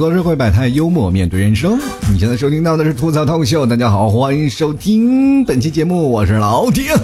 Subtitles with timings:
[0.00, 1.78] 吐槽社会百态，幽默面对人生。
[2.10, 6.94] 你现在收听到的是吐槽脱口秀，大家好，欢迎收听 本期节目，我是老铁。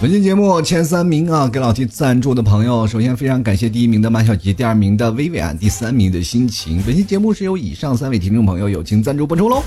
[0.00, 6.82] 本期节目前三名啊，给老 T 赞助的朋友，首先非常感谢第一名的马小吉，第二名的薇薇安，第三名的心情。
[6.84, 9.62] 本期节目是由以上三位听众朋友友情赞助播出喽。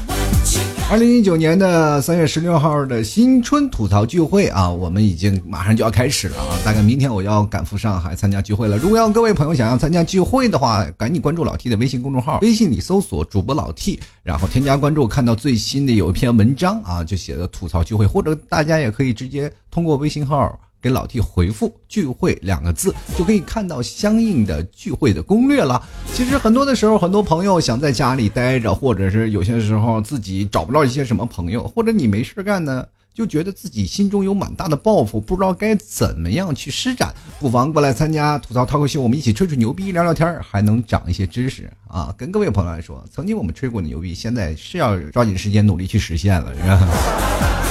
[0.94, 6.54] 二零一九年的三月十六号的新春吐槽聚会啊，我们已经马上就要开始了啊！
[6.64, 8.78] 大概明天我要赶赴上海参加聚会了。
[8.78, 20.60] 如果要各位朋友想要参加聚会的话，赶紧关注老 T 的微信公众号，微信里搜索主播老 T，然后添加关注，看到最新的有一篇文章啊，就写的吐槽聚会，或者大家也可以直接通过微信号。
[20.84, 25.82] 给老弟回复“聚会”两个字，就可以看到相应的聚会的攻略了。
[26.14, 42.14] 其实很多的时候，很多朋友想在家里待着，或者是有些时候自己找不到一些什么朋友，或者你没事干呢，就觉得自己心中有蛮大的抱负，不知道该怎么样去施展，不妨过来参加吐槽脱口秀，我们一起吹吹牛逼，聊聊天，还能长一些知识啊！
[42.20, 47.63] 跟各位朋友来说，曾经我们吹过的牛逼，现在是要抓紧时间努力去实现了，是吧？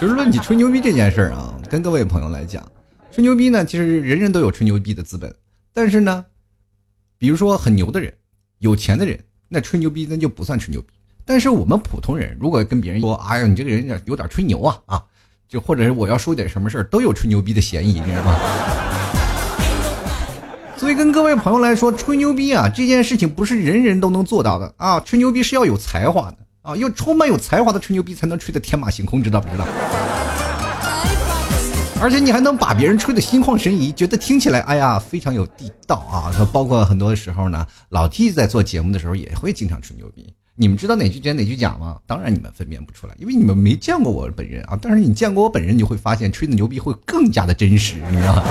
[0.00, 2.66] 就是论起吹牛逼这件事儿啊，跟各位朋友来讲，
[3.12, 5.30] 吹牛逼呢，其实人人都有吹牛逼的资本。
[5.74, 6.24] 但是呢，
[7.18, 8.10] 比如说很牛的人、
[8.60, 10.88] 有钱的人，那吹牛逼那就不算吹牛逼。
[11.26, 15.04] 但是我们普通人，如果跟别人说：“哎呀，你这个人有点吹牛啊啊！”
[15.46, 18.38] 就或者是我要说点什么事儿，都有吹牛逼的嫌疑，你知道吗？
[20.78, 24.98] 所以跟各位朋友来说，吹牛逼啊这件事情不是人人都能做到的啊！
[25.00, 26.38] 吹牛逼是要有才华的。
[26.62, 29.66] 啊，要充满有才华的吹牛逼才能吹得天马行空，知道不知道？
[32.02, 36.32] 而且你还能把别人吹得心旷神怡，觉得听起来哎呀非常有地道啊！
[36.52, 40.32] 包括很多时候呢，老 T 在做节目的时候也会经常吹牛逼。
[40.54, 41.96] 你们知道哪句真哪句假吗？
[42.06, 44.78] 当然你们分辨不出来，因为你们没见过我本人啊。
[44.80, 48.44] 但是你见过我本人，你就会发现吹的牛逼会更加的真实，你知道吗？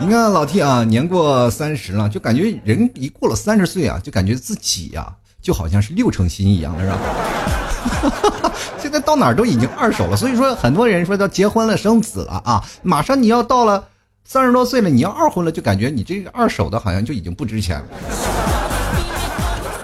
[0.00, 8.52] 你看老 T 啊，年过三十了，就感觉人一过了三十岁啊，就感觉自己呀，就好像是六成新一样的，是吧？
[8.78, 13.88] 现在到哪儿都已经二手了，所以说很多人说要结婚了、生子了啊，马上你要到了
[14.24, 17.86] 三十多岁了，你要二婚了，就感觉你这个二手的好像就已经不值钱了。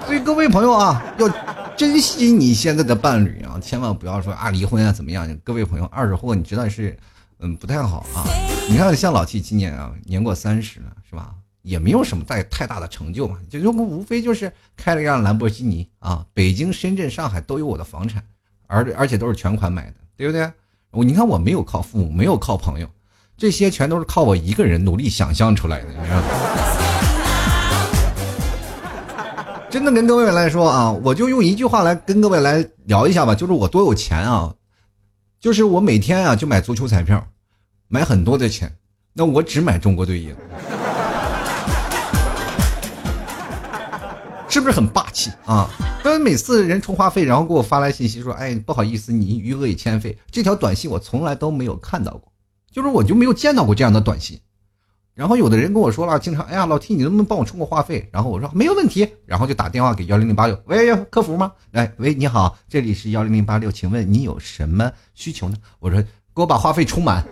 [0.06, 1.28] 所以各位朋友啊，要
[1.76, 5.28] 珍惜你现在的伴侣啊，千万不要说啊离婚啊怎么样？
[5.42, 6.96] 各位朋友，二手货你知道是。
[7.41, 8.25] 嗯，不太好啊！
[8.69, 11.34] 你看，像老七今年啊，年过三十了，是吧？
[11.62, 18.22] 也没有什么太太大的成就嘛，就就无非就是开了一辆兰博基尼啊，北京、深圳、上海都有我的房产，
[18.66, 20.50] 而而且都是全款买的，对不对？
[20.91, 22.88] 我你看，我没有靠父母，没有靠朋友，
[23.36, 25.88] 这些全都是靠我一个人努力想象出来的，
[29.70, 34.54] 真的跟各位来说啊，我就用一句话来跟各位来聊一下吧，就是我多有钱啊！
[35.41, 37.26] 就是我每天啊就买足球彩票，
[37.94, 38.75] 买很多的钱，
[39.12, 40.34] 那我只买中国队赢，
[44.50, 45.71] 是不是很霸气啊？
[46.03, 52.32] 那每次人充话费，然后给我发来信息说：“哎，不好意思，你余额已欠费。”这条短信我从来都没有看到过，
[52.72, 54.41] 就是我就没有见到过这样的短信。
[55.15, 58.09] 然后有的人跟我说了，经常哎呀，老 T，你能不能帮我充个话费？
[58.12, 61.53] 然后我说没有问题，然后就打电话给幺零零八六，喂，客服吗？
[61.71, 65.56] 哎，喂，你好，这里是幺零零八六，请问你有什么需求呢？
[65.78, 66.03] 我说
[66.34, 67.25] 给我把话费充满。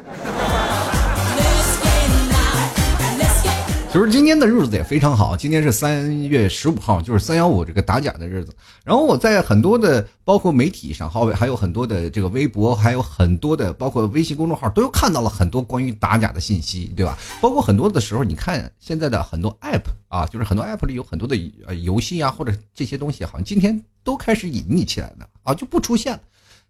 [3.92, 8.50] 就是今天的日子也非常好，今天是三月十五号，就是三幺五这个打假的日子。
[8.84, 17.18] 然后我在很多的包括媒体上，还还有很多的这个微博，还有很多的包括微信公众号，都看到了很多关于打假的信息，对吧？
[17.42, 21.36] 包括很多的时候，你看现在的很多 app 啊，就是很多 app 里有很多的
[21.66, 26.20] 呃游戏啊，或者这些东西，好像今天都开始隐匿起来了啊，就不出现了。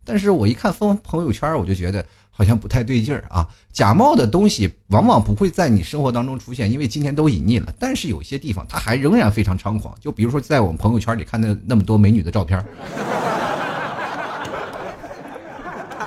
[0.05, 2.05] 但是我一看封朋友圈，我就觉得。
[2.34, 3.47] 好像不太对劲儿啊！
[3.72, 7.73] 假冒的东西往往不会在你生活当中出现，因为今天都隐匿了。
[7.79, 12.58] 但是有些地方它还仍然非常猖狂，就比如说在我们朋友圈里看的那么多美女的照片，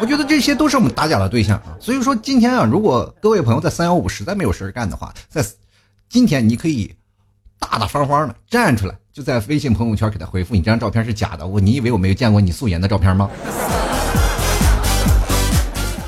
[0.01, 1.77] 我觉得这些都是我们打假的对象啊。
[1.79, 5.45] 所以说今天啊，如果各位朋友在三幺五实在没有事儿干的话，在
[6.09, 6.93] 今天你可以
[7.59, 13.29] 大大方方的站出来，就在微信朋友圈给他回复：“你这张照片是假的，我你以为我没有见过你素颜的照片吗？”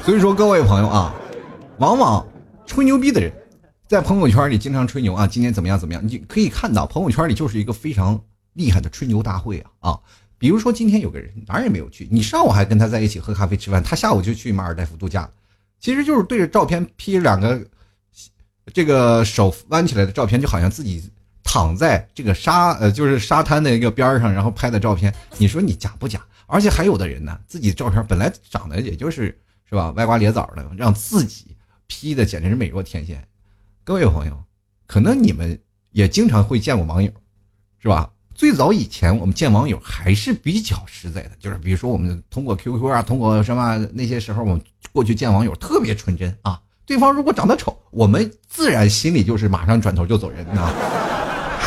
[0.07, 1.13] 所以说，各位朋友啊，
[1.79, 2.25] 往往
[2.65, 3.29] 吹牛逼的人，
[3.89, 6.01] 在朋友圈里经常吹牛啊，今天怎么样怎么样？
[6.07, 8.17] 你可以看到，朋友圈里就是一个非常
[8.53, 9.99] 厉害的吹牛大会啊啊！
[10.37, 15.29] 比如说今天有个人哪儿也没有去，你上午还跟他在一起喝咖啡吃饭，他下午就去马尔代夫度假，
[15.81, 17.61] 其实就是对着照片 P 两个
[18.73, 21.03] 这个手弯起来的照片，就好像自己
[21.43, 26.25] 躺在这个沙呃就是沙滩的一个边上，然后拍的照片，你说你假不假？
[26.45, 29.37] 而且还有的人呢，自己照片本来长得也就是。
[29.69, 29.91] 是吧？
[29.91, 31.55] 歪瓜裂枣的，让自己
[31.87, 33.27] P 的简直是美若天仙。
[33.83, 34.43] 各位朋友，
[34.85, 35.59] 可能你们
[35.91, 37.11] 也经常会见过网友，
[37.79, 38.09] 是吧？
[38.33, 44.61] 最早以前我们见网友还是比较实在的，就是比如说我们通过 QQ 啊，通过什么那些时候我们
[44.91, 46.61] 过去见网友特别纯真啊。
[46.85, 50.71] 对方如果长得丑，我们自然心里就是马上转头就走人啊。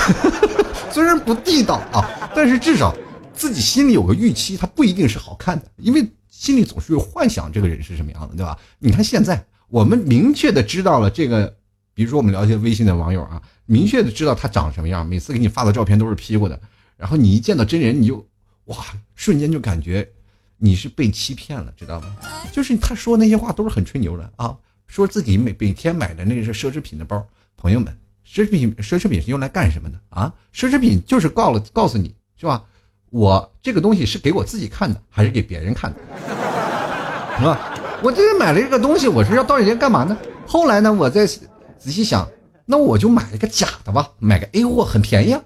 [0.91, 2.95] 虽然不地道啊，但是至少
[3.35, 6.09] 自己心里有个预期，他不一定是好看的，因为
[6.41, 8.59] 心里总是有幻想这个人是什么样的，对吧？
[8.79, 11.55] 你看现在我们明确的知道了这个，
[11.93, 13.43] 比如说我们聊一些微信的网友啊。
[13.67, 16.59] 明确的知道他长什么样，每次给你发的照片都是 P 过的，
[16.97, 18.27] 然后你一见到真人，你就
[18.65, 18.79] 哇，
[19.15, 20.09] 瞬间就感觉
[20.57, 22.17] 你是被欺骗了，知道吗？
[22.51, 24.57] 就是他说那些话都是很吹牛的啊，
[24.87, 27.23] 说自己每每天买的那个是奢侈品的包，
[27.59, 27.95] 朋友们，
[28.27, 30.35] 奢侈品奢侈品是用来干什么的啊？
[30.55, 32.65] 奢侈品就是告了告诉你是吧？
[33.11, 35.99] 我这个东西是给我自己看的，还是给别人看的？
[37.39, 37.75] 是吧？
[38.03, 40.17] 我今天买了这个东西，我是要到底要干嘛呢？
[40.47, 42.29] 后来呢，我再仔细想。
[42.67, 45.43] 那我就买了个假的吧，买个 A 货很便宜啊，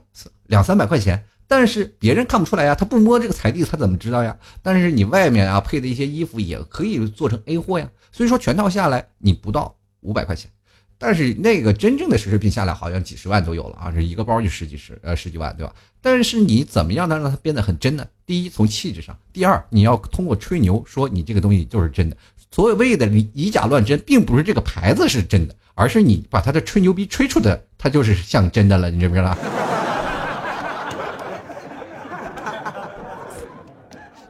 [0.46, 4.36] 两三百块钱，但是别人看不出来呀，他不摸这个彩地，他怎么知道呀？
[4.60, 10.50] 但是你外面啊配的一些衣服也可以做成 A 货呀，所以说全套下来你不到五百块钱，
[10.98, 15.74] 但是那个真正的奢侈品下来好像几十万都有了啊，这一个包就十几十呃十几万对吧？
[16.00, 18.06] 但是你怎么样能让它变得很真呢？
[18.24, 22.16] 第一从气质上，第二你要通过吹牛说你这个东西就是真的，
[22.50, 25.54] 所谓的以假乱真，并不是这个牌子是真的。
[25.76, 29.36] 而是你把它的吹牛逼吹出的，它就是像真的了，你知不知道？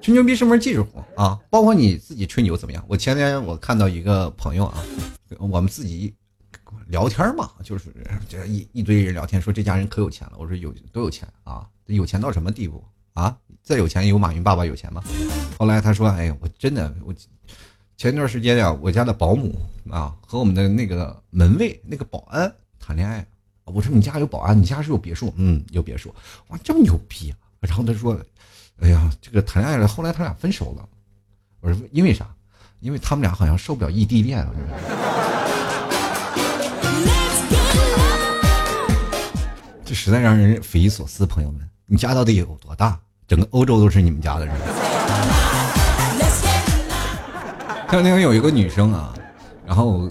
[0.01, 2.83] 吹牛逼是门技术活啊，包括你自己吹牛怎么样？
[2.89, 4.83] 我前天我看到一个朋友啊，
[5.39, 6.15] 我们自己
[6.89, 7.93] 聊天嘛，就是
[8.29, 10.35] 这一一堆人聊天，说这家人可有钱了。
[10.39, 11.67] 我说有多有钱啊？
[11.87, 12.83] 有钱到什么地步
[13.13, 13.37] 啊？
[13.63, 15.03] 再有钱有马云爸爸有钱吗？
[15.59, 17.15] 后来他说：“哎呀，我真的我。”
[17.97, 19.55] 前段时间呀，我家的保姆
[19.89, 23.25] 啊和我们的那个门卫那个保安谈恋爱。
[23.65, 25.33] 我说你家有保安，你家是有别墅？
[25.37, 26.13] 嗯，有别墅。
[26.49, 27.37] 哇，这么牛逼啊！
[27.61, 28.21] 然后他说
[28.81, 30.87] ：“哎呀，这个谈恋爱了，后来他俩分手了。”
[31.61, 32.29] 我说：“因为啥？
[32.81, 34.45] 因为他们俩好像受不了异地恋。”
[39.85, 41.27] 这实在让人匪夷所思。
[41.27, 42.99] 朋友们，你家到底有多大？
[43.29, 44.55] 整个欧洲都是你们家的人。
[47.91, 49.15] 前两天有一个女生啊，
[49.67, 50.11] 然后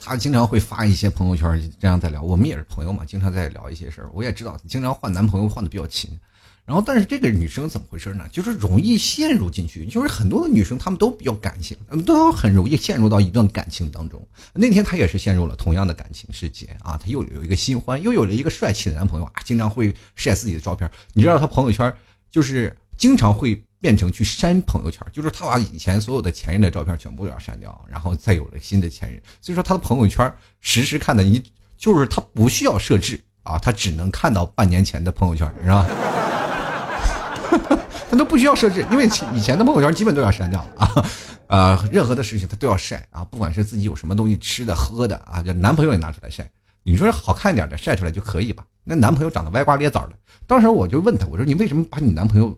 [0.00, 2.20] 她经常会发一些朋友圈，这样在聊。
[2.20, 4.10] 我们也是朋友嘛，经常在聊一些事儿。
[4.12, 6.10] 我也知道，经常换男朋友换的比较勤。
[6.66, 8.28] 然后，但是这个女生怎么回事呢？
[8.30, 9.86] 就是容易陷入进去。
[9.86, 14.20] 就是很多的女生，她们都比较感性，都很容易陷入到一段感情当中。
[14.52, 20.90] 那天她也是陷入了同样的感情世界啊，她又有一个新欢，又有了一个帅气的男朋友啊，经常会晒自己的照片。
[21.12, 21.90] 你知道她朋友圈
[22.30, 23.62] 就是经常会。
[23.78, 29.22] 变成去删朋友圈，就是她把以前所有的前任的照片全部都要删掉，然后再有了新的前任。
[29.40, 31.40] 所以说她的朋友圈实时看的，你
[31.76, 35.86] 就是她不需要设置啊，她只能看到半年前的朋友圈，是吧？
[38.10, 40.88] 他都不需要设置，因为以前的朋友圈基本都要删掉啊。
[41.48, 46.48] 呃，任何的事情他都要晒啊，不管是自己有什么东西吃的喝的啊，就男朋友也拿出来晒。
[46.82, 48.64] 你说好看点的晒出来就可以吧？
[48.84, 50.12] 那男朋友长得歪瓜裂枣的，
[50.46, 52.56] 当时我就问他，我说你为什么把你男朋友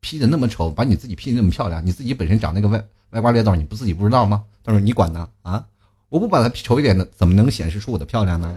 [0.00, 4.42] ？P 的那么丑，把你自己 P 的那么漂亮，你自己本身长那个歪歪瓜裂枣，你不自己不知道吗？
[4.62, 5.64] 他说你管呢啊？
[6.10, 8.54] 我不把它 P 丑一点的，怎么能显示出我的漂亮呢？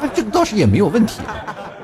[0.00, 1.20] 那这个倒是也没有问题。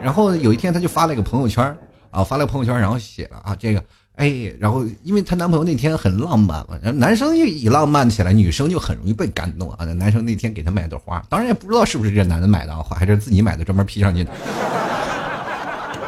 [0.03, 1.77] 然后有一天，她就发了一个朋友圈
[2.11, 3.85] 啊，发了个朋友圈，然后写了啊这个，
[4.17, 9.85] 哎，然后因为她男朋友那天很浪漫嘛，男生一浪漫起来，女生就很容易被感动啊。
[9.85, 14.31] 男生那天给她买朵花，当然也不知道是不是这男的买的花，还是自己买的，专门 P 上去的。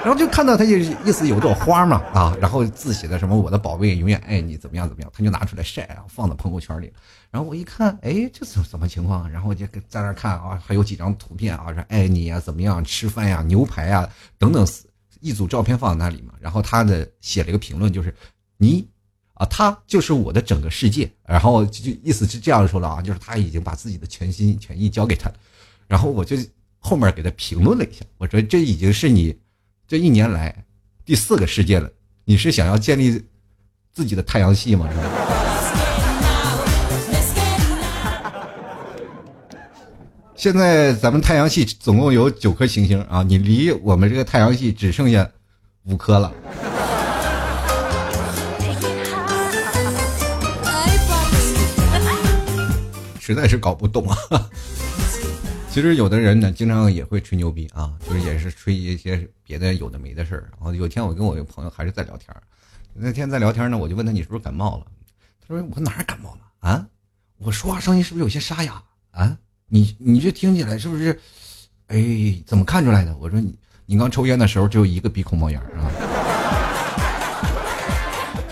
[0.05, 6.93] 然后就看到他就意思有朵花嘛啊，然后字写的什么我的宝贝永远爱你怎么样怎么样，他就拿出来晒啊，放到朋友圈里。
[7.31, 9.31] 然后我一看，哎，这是什么情况？
[9.31, 14.67] 然后我就在那看啊，还有几张图片啊，说爱你呀，怎么样吃饭呀，牛排啊等等，
[15.21, 16.35] 一组照片放在那里嘛。
[16.41, 18.13] 然后他的写了一个评论，就是
[18.57, 18.85] 你
[19.35, 21.09] 啊，他就是我的整个世界。
[21.25, 25.37] 然后就意思是这样说的啊，就是他已经把自己的全心全意交给他了。
[25.87, 26.37] 然后我就
[26.81, 29.39] 后面给他评论了一下，我说这已经是你。
[29.93, 30.65] 这一年来，
[31.05, 31.87] 第四个世界了，
[32.25, 33.23] 你是想要建立
[33.93, 34.89] 自己的太阳系吗？
[34.91, 35.05] 是吧？
[40.35, 45.31] 现在咱们太阳系总共有九颗行星啊，你离我们这个太阳系只剩下
[45.83, 46.33] 五颗了，
[53.21, 54.17] 实在是搞不懂啊。
[55.73, 60.51] 其实有的人呢，经常也会吹牛逼啊，就是也是吹一些别的有的没的事儿。
[60.51, 62.29] 然后有天我跟我一个朋友还是在聊天
[62.93, 64.87] 那天在聊天呢，我就问他你是不是感冒了？
[65.41, 66.87] 他说我哪感冒了啊？
[67.39, 69.35] 我说话声音是不是有些沙哑啊？
[69.67, 71.19] 你你这听起来是不是？
[71.87, 72.05] 哎，
[72.45, 73.17] 怎么看出来的？
[73.17, 76.12] 我说你你刚抽烟的时候只有一个鼻孔冒烟啊。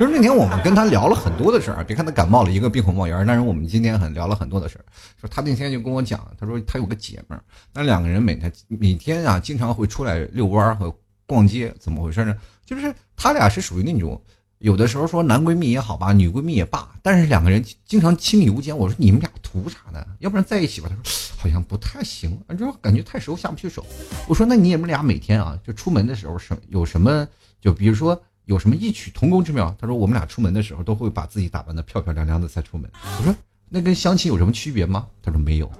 [0.00, 4.85] 就是那天我们跟他聊了很多的事儿，别看他感冒了一个鼻孔冒烟，但是我们今天很聊了很多的事儿。
[5.21, 10.90] 说他那天就跟我讲，他说他有个姐们儿，那两个人每天每天啊经常会出来遛弯儿和
[11.26, 12.35] 逛街，怎么回事呢？
[12.64, 14.19] 就是他俩是属于那种
[14.61, 18.75] 有的时候说男闺蜜也好吧，女闺蜜也罢，但是两个人经常亲密无间。
[18.75, 20.02] 我说你们俩图啥呢？
[20.21, 20.88] 要不然在一起吧？
[20.88, 23.85] 他说好像不太行，就感觉太熟下不去手。
[24.26, 27.28] 我说那你们俩每天啊就出门的时候什有什么？
[27.61, 28.19] 就比如说。
[28.50, 29.73] 有什么异曲同工之妙？
[29.80, 32.90] 他说我们俩出门的时候都会把自己打扮的漂漂亮亮的才出门。
[33.19, 33.33] 我说
[33.69, 35.07] 那跟相亲有什么区别吗？
[35.23, 35.71] 他说没有。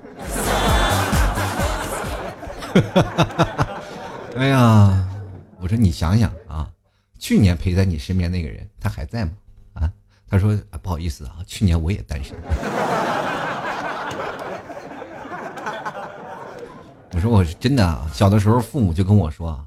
[4.37, 5.05] 哎呀，
[5.61, 6.71] 我说你想想啊，
[7.19, 9.33] 去年陪在你身边那个人他还在吗？
[9.75, 9.93] 啊？
[10.29, 12.37] 他说啊不好意思啊，去年我也单身。
[17.13, 19.67] 我说我是真的啊，小的时候父母就跟我说啊。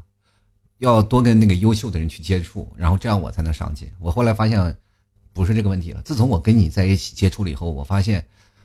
[0.84, 3.90] 要多跟那个优秀的人去接触，然后这样我才能上进。
[4.00, 4.75] 我后来发现，
[5.32, 6.02] 不是这个问题了。
[6.04, 8.22] 自从我跟你在一起接触了以后，我发现，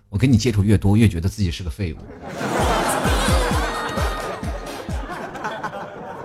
[0.08, 1.98] 我跟你接触越多，越觉得自己是个废物。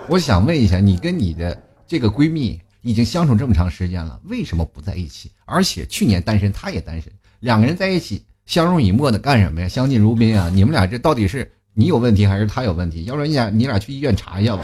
[0.08, 5.30] 我想问一下，你跟你的这个闺蜜已经相处这么长时间了，为什么不在一起？
[5.46, 9.68] 而且去年单身，她也单身，两个人在一起相濡以沫的干什么呀？
[9.68, 10.50] 相敬如宾啊！
[10.52, 13.04] 你们俩这到底是你有问题还是她有问题？
[13.04, 14.64] 要不然你俩你俩去医院查一下吧。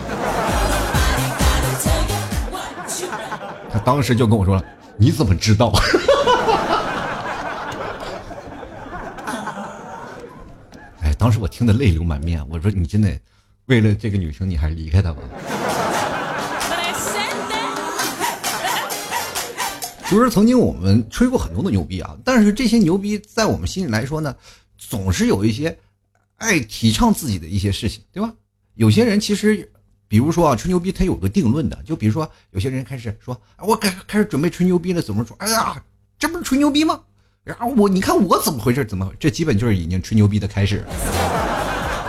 [3.71, 4.65] 他当时就跟我说了
[4.97, 5.71] ：“你怎么知道？”
[11.01, 12.43] 哎，当时我听得泪流满面。
[12.49, 13.15] 我说：“你真的
[13.67, 15.21] 为了这个女生，你还是离开她吧。
[20.09, 24.35] ”就是曾经我们吹过很多的牛逼啊，但是这些牛逼在我们心里来说呢，
[24.77, 25.77] 总是有一些
[26.37, 28.33] 爱提倡自己的一些事情，对吧？
[28.73, 29.71] 有些人其实。
[30.09, 35.37] 比如说啊，吹牛逼他有个定论的，就比如说有些人开始说，我开开始准备吹牛逼了，怎么说？
[35.39, 35.81] 哎呀，
[36.17, 36.99] 这不是吹牛逼吗？
[37.43, 38.83] 然后我你看我怎么回事？
[38.83, 40.83] 怎么这基本就是已经吹牛逼的开始。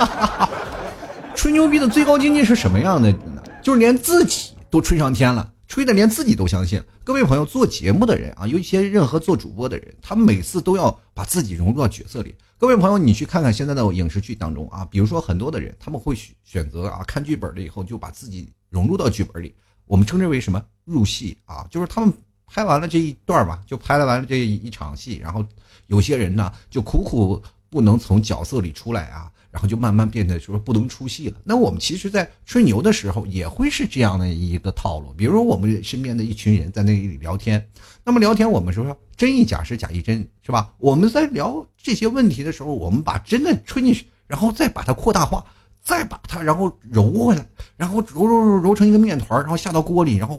[1.36, 3.42] 吹牛逼的最高境界是什么样的呢？
[3.62, 5.52] 就是连自己都吹上天了。
[5.68, 6.82] 吹的连自己都相信。
[7.04, 12.34] 各位朋友，做节目的人啊，有一些任何做主播的人，他每次都要把自己融入到角色里。
[12.60, 16.14] 各位朋友，你去看看现在的影视剧当中啊，比如说很多的人，他们会
[16.44, 19.54] 选择啊，看剧本了以后就把自己融入到剧本里。
[19.86, 21.66] 我们称之为什么入戏啊？
[21.70, 22.12] 就是他们
[22.46, 25.42] 拍完了这一段吧，就拍了完了这一场戏，然后
[25.86, 29.32] 有些人呢就苦苦不能从角色里出来啊。
[29.50, 31.36] 然后就慢慢变得说不能出戏了。
[31.44, 35.12] 那我们其实，在吹牛的时候，也会是这样的一个套路。
[35.16, 37.68] 比如说，我们身边的一群人在那里聊天，
[38.04, 40.72] 那么聊天，我们说说真亦假，是假亦真，是吧？
[40.78, 45.44] 我们在聊这些问题的时候，我们把真的吹进去，然后再把它扩大化，
[45.82, 47.44] 再把它然后揉回来，
[47.76, 50.38] 然后揉揉揉揉成一个面团，然后下到锅里，然后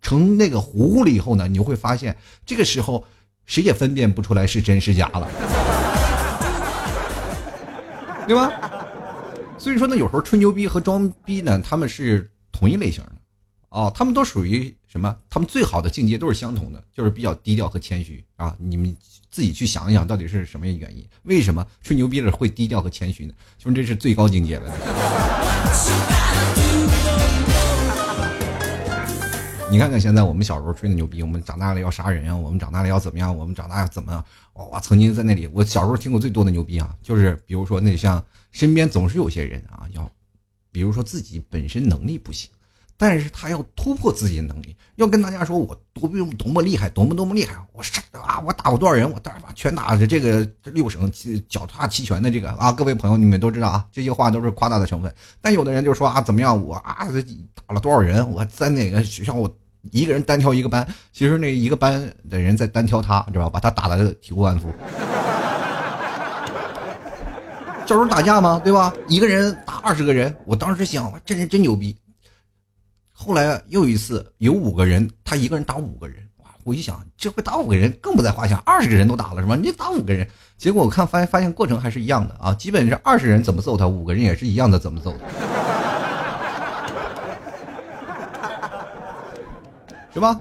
[0.00, 3.04] 成那个糊糊了以后呢，你就会发现，这个时候
[3.44, 5.75] 谁也分辨不出来是真是假了。
[8.26, 8.50] 对吧？
[9.58, 13.12] 所以说呢，有时候吹牛逼和装逼呢，他们是同一类型的，
[13.70, 15.16] 哦，他们都属于什么？
[15.30, 18.54] 他们最好的境界都是相同的，就是比较低调和谦虚啊。
[18.58, 18.94] 你们
[19.30, 21.06] 自己去想一想，到底是什么原因？
[21.22, 23.32] 为什么吹牛逼的会低调和谦虚呢？
[23.58, 24.72] 兄弟这是最高境界了。
[29.68, 33.36] 你看看现在我们小时候吹的牛逼，我们长大了要杀人啊，我们长大了要怎么样？
[33.36, 34.24] 我们长大要怎么样？
[34.52, 40.08] 我曾经在那里，我小时候听过最多的牛逼啊，就是比如说那像身边总是有些人啊，要，
[40.70, 42.48] 比如说自己本身能力不行，
[42.96, 51.10] 但是他要突破自己的能力，要跟大家说我多么多么厉害，多么多么厉害，我杀啊，我打过多少人，我打把拳打的这个六省
[51.48, 57.06] 脚踏齐全的这个啊，各位朋友你们都知道啊，这些话都是夸大的成分，但有的人就说啊，怎么样，我啊
[57.66, 59.52] 打了多少人，我在哪个学校我。
[59.92, 63.50] 一个人单挑一个班，其实那一个班的人在单挑他，知道吧？
[63.50, 64.68] 把他打的体无完肤。
[67.86, 68.60] 这时候打架吗？
[68.64, 68.92] 对吧？
[69.06, 71.96] 一个人打二十个人，我当时想，这人真牛逼。
[73.18, 76.50] 后来又一次有五个人，他一个人打五个人，哇！
[76.64, 79.56] 我一想，这回打五个人更不在话下，二十个人都打了是吧？
[79.56, 85.16] 你打五个人，结果我看发现发现过程还是一样的啊，基本是二十人怎么揍他，五个人也是一样的怎么揍。
[90.12, 90.38] 是吧？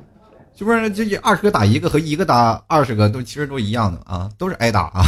[0.57, 4.29] 是不是这二十个打一个和一个打二十个都其实都一样的啊？
[4.37, 5.05] 都是挨打啊！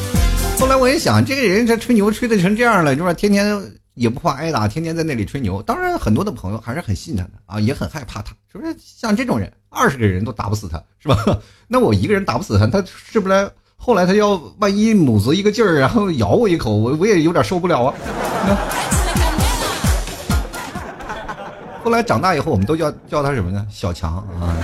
[0.58, 3.12] 后来我一想，这个人这吹牛吹的成这样了，是吧？
[3.12, 3.46] 天天
[3.94, 5.62] 也不怕挨打，天天在那里吹牛。
[5.62, 8.32] 当然，很多的朋友还是很信他的啊，也很害怕他。
[8.50, 11.16] 是不是像这种人，二十个人都打不死他，是吧？
[11.68, 17.94] 那我一个人打不死他，他是不是后来他要万一母子一个劲儿，然后咬我一口，我我也有点受不了啊。
[21.82, 23.66] 后来长大以后，我们都叫叫他什么呢？
[23.70, 24.56] 小强啊。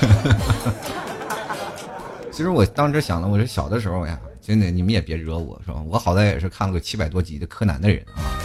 [2.30, 5.82] 其实我当时想了，我是小的时候呀，真的你们也别惹我，是吧？
[5.82, 8.40] 我好歹也是看了个七百多集的柯南的人啊。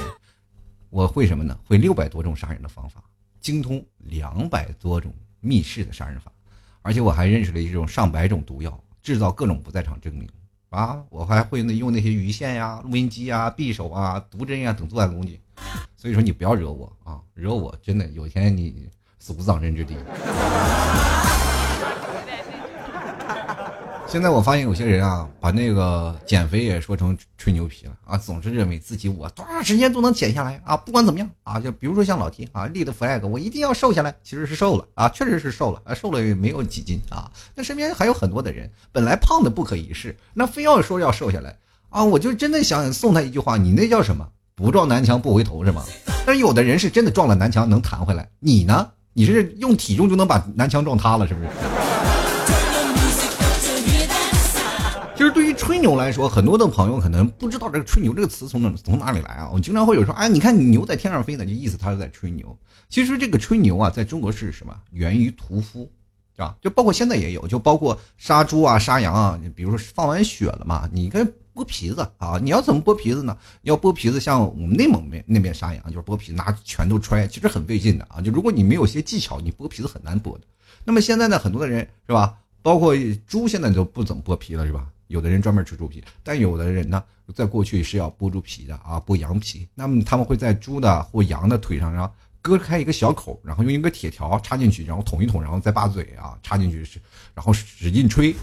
[0.90, 1.58] 我会什么呢？
[1.64, 3.02] 会六百多种杀人的方法，
[3.40, 6.30] 精通两百多种密室的杀人法，
[6.82, 10.28] 而且我还认识了一种上百种毒药，制造各种不在场证明
[10.72, 11.02] 啊！
[11.10, 15.40] 我还会用那些鱼线呀、录音机啊、匕首啊、毒针呀等作案工具。
[15.96, 17.22] 所以说你不要惹我啊！
[17.34, 19.96] 惹我真的有一天你死无葬身之地。
[24.14, 37.32] 现在我发现有些人啊，把那个减肥也说成吹牛皮了啊，总是认为自己我多长时间都能减下来啊，不管怎么样啊，就比如说像老 T 啊立的 flag，我一定要瘦下来，其实是瘦了啊，确实是瘦了啊，瘦了也没有几斤啊。
[37.56, 41.58] 那身边还有很多的人，本来胖的不可一世，那非要说要瘦下来
[41.90, 44.30] 啊，我就真的想送他一句话，你那叫什么？
[44.54, 45.84] 不撞南墙不回头是吗？
[46.24, 48.92] 但是有的人是真的撞了南墙能弹回来，你呢？
[49.16, 51.50] 你是用体重就能把南墙撞塌了，是不是？
[55.54, 59.50] 吹牛来说，很多的朋友可能不知道这个“吹牛”这个词从哪从哪里来啊？
[59.54, 62.58] 我经常会有说，哎，你看牛在天上飞呢，就意思他是在吹牛。
[62.90, 64.76] 其实这个吹牛啊，在中国是什么？
[64.92, 65.90] 源于屠夫，
[66.36, 66.56] 是吧？
[66.62, 69.40] 就包括现在也有，就包括杀猪啊、杀羊啊。
[69.56, 72.40] 比如说放完血了嘛，你该剥皮子啊。
[72.42, 73.36] 你要怎么剥皮子呢？
[73.64, 78.22] 要剥皮子，像我们内蒙那那边杀羊，就是剥皮拿拳头揣，其实很费劲的啊。
[78.22, 80.42] 就如果你没有些技巧，你剥皮子很难剥的。
[80.84, 82.36] 那么现在呢，很多的人是吧？
[82.62, 82.96] 包括
[83.28, 84.88] 猪现在都不怎么剥皮了，是吧？
[85.14, 87.04] 有的人专门吃猪皮，但有的人呢，
[87.36, 89.68] 在过去是要剥猪皮的啊，剥羊皮。
[89.76, 96.84] 那么他们会在猪的或羊的腿上，然后割开一个小口，然后用一个铁条插进去，然后捅一捅，然后再把嘴啊插进去，
[97.36, 98.34] 然后使劲吹。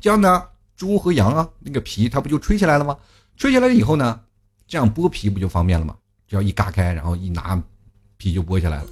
[0.00, 0.44] 这样呢，
[0.76, 2.98] 猪和羊啊，那个皮它不就吹起来了吗？
[3.36, 4.20] 吹起来以后呢，
[4.66, 5.96] 这样剥皮不就方便了吗？
[6.26, 7.62] 只要一嘎开，然后一拿，
[8.16, 8.86] 皮就剥下来了。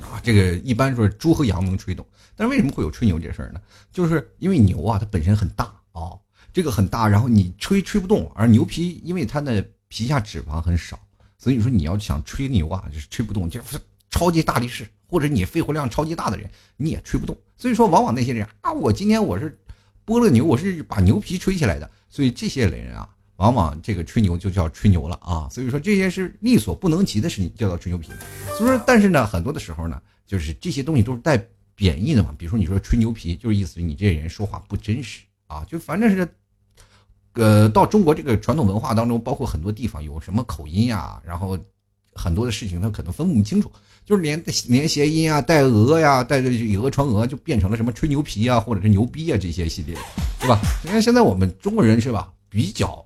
[0.00, 2.06] 啊，这个一般说猪和羊能吹动。
[2.36, 3.60] 但是为什么会有吹牛这事儿呢？
[3.92, 6.18] 就是因为牛啊，它本身很大啊，
[6.52, 10.98] 这个很大，然后你吹吹不动，而牛皮因为它的皮下脂肪很少，
[11.38, 13.78] 所以说你要想吹牛啊，就是吹不动，就是
[14.10, 17.36] 超级大力士或者你肺活量超级大的人，你也吹不动。
[17.56, 19.56] 所以说，往往那些人啊，我今天我是
[20.04, 25.48] 剥了牛，我是把牛皮吹起来的，所以这些人啊，往往这个吹牛就叫吹牛了啊。
[25.50, 28.08] 所以说这些是力所不能及的事情，叫做吹牛皮。
[28.58, 31.36] 所以说，但是呢，很多的时候呢，就是这些东西都是带。
[31.74, 36.28] 贬义的嘛，比如说你说吹牛皮，就是意思你这人说话不真实啊，就反正是，
[37.32, 41.58] 呃，到中国这个传统文化当中，包括很多地方有什么口音呀，然后
[42.14, 43.70] 很多的事情他可能分不清楚，
[44.04, 49.96] 就是连连谐音啊，带鹅呀，带着以讹传讹，就变成了什么吹牛皮啊，或者是牛逼啊这些系列，
[50.38, 50.60] 对吧？
[50.84, 53.04] 你看现在我们中国人是吧，比较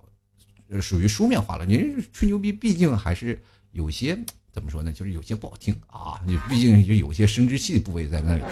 [0.81, 3.40] 属于书面化了，您吹牛逼毕竟还是
[3.72, 4.18] 有些。
[4.52, 4.92] 怎么说呢？
[4.92, 8.42] 就是有些不好听啊，你毕竟就有些生殖器部位在那里。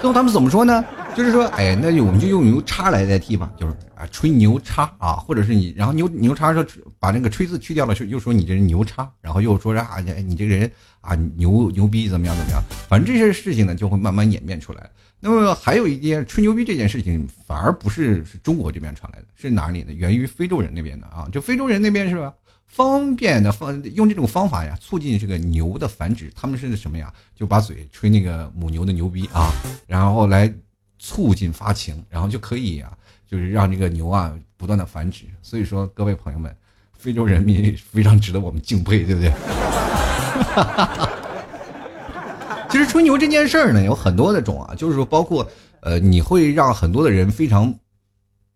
[0.00, 0.84] 最后他们怎么说呢？
[1.16, 6.64] 就是说，哎，那就我们就用牛叉来代替吧，就是啊，吹牛叉啊，或者是你，然后牛牛叉说
[7.00, 12.62] 把那个吹字去掉了，又说你这人牛叉，然后又说啊，你这个人啊牛牛逼怎么样怎么样？
[12.88, 14.88] 反正这些事情呢，就会慢慢演变出来。
[15.18, 19.92] 那么还有一件吹牛逼这件事情，反而不是是中国这边传来的，是哪里呢？
[19.92, 22.32] 源于非洲人那边的啊，就非洲人那边是吧？
[22.78, 26.30] 方便的方用这种方法呀，促进这个牛的繁殖。
[26.36, 27.12] 他们是什么呀？
[27.34, 29.50] 就把嘴吹那个母牛的牛逼啊，
[29.88, 30.54] 然后来
[31.00, 32.92] 促进发情，然后就可以啊，
[33.26, 35.24] 就是让这个牛啊不断的繁殖。
[35.42, 36.54] 所以说，各位朋友们，
[36.96, 39.32] 非洲人民非常值得我们敬佩，对不对？
[42.70, 45.44] 其实吹牛这件事儿呢，有很多的种啊，就是说包括
[45.80, 47.74] 呃，你会让很多的人非常。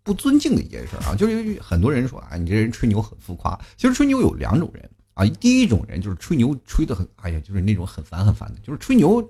[0.02, 3.58] 不尊敬的一件事啊，就是很多人说啊，你这人吹牛很浮夸。
[3.76, 9.22] 其实吹牛有两种人啊，第一种人就是吹牛吹得很，哎呀，就是那种很烦很烦的，就是吹牛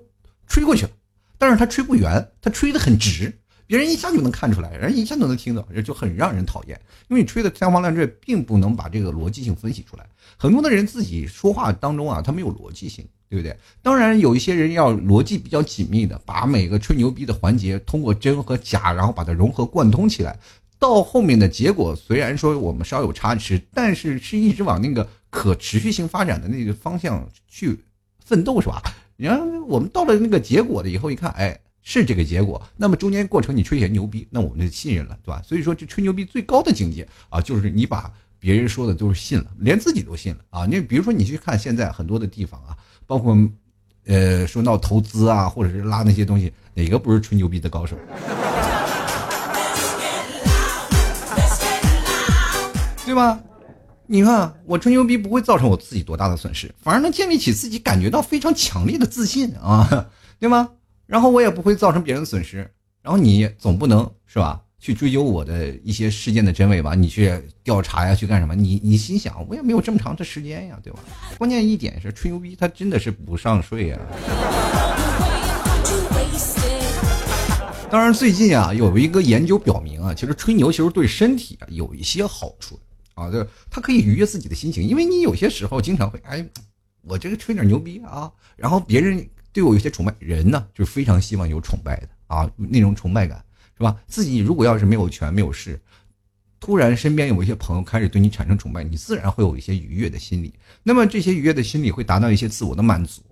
[0.47, 0.91] 吹过去了，
[1.37, 3.31] 但是他吹不圆，他吹得很直，
[3.67, 6.79] 别人一下就能看出来，人一下都能听到，就很让人讨厌。
[7.09, 10.07] 因为你吹的天花乱坠，并不能把这个逻辑性分析出来。
[10.37, 13.55] 很多的人自己说话当中啊，他没有逻辑性，对不对？
[13.81, 20.37] 当然有一些人要逻辑比较紧密的，把每个吹牛逼的环节通过真和假，然后把它融合贯通起来。
[20.83, 27.79] 到后面的结果虽然说我们稍有差池，但是是一直往那个可持续性发展的那个方向去
[28.19, 28.81] 奋斗，是吧？
[29.15, 32.61] 然后我们到了那个结果了以后，一看，哎，是这个结果。
[32.75, 35.41] 那么中间过程你吹些牛逼，那我们就信任了，对吧？
[35.41, 40.65] 所以说这吹牛逼最高的境界啊，就是你把别人说的都是信了，连自己都信了啊。
[40.65, 42.75] 你比如说你去看现在很多的地方啊，
[43.07, 43.37] 包括
[44.05, 47.95] 呃说闹投资啊，或者是拉那些东西，哪个不是吹牛逼的高手？
[53.05, 53.39] 对吧？
[54.05, 60.07] 你看我吹牛逼不会造成我自己多大的损失，反而能建立起自己感觉到非常强烈的自信啊，
[60.39, 60.69] 对吗？
[61.05, 62.69] 然后我也不会造成别人的损失，
[63.01, 64.59] 然后你总不能是吧？
[64.79, 66.93] 去追究我的一些事件的真伪吧？
[66.93, 67.31] 你去
[67.63, 68.53] 调查呀，去干什么？
[68.53, 70.99] 你你心想，我也没有这么长的时间呀，对吧？
[71.37, 73.99] 关键一点是吹牛逼，它真的是不上税呀。
[77.89, 82.77] 当然，最近啊，有一个研究表明啊，其实吹牛其实对身体啊有一些好处
[83.13, 86.45] 啊，对，他可以愉悦自己的心情，因为你有些时候经常会，哎，
[87.01, 93.43] 我这个吹点牛逼啊，然后别人对我有些崇拜，人呢就非常希望有崇拜的啊，那种崇拜感。
[93.75, 93.99] 是吧？
[94.05, 95.81] 自己如果要是没有权没有势，
[96.59, 100.53] 突然身边有一些朋友开始对你产生崇拜，你自然会有一些愉悦的心理。
[100.83, 103.23] 那么这些愉悦的心理会达到一些自我的满足。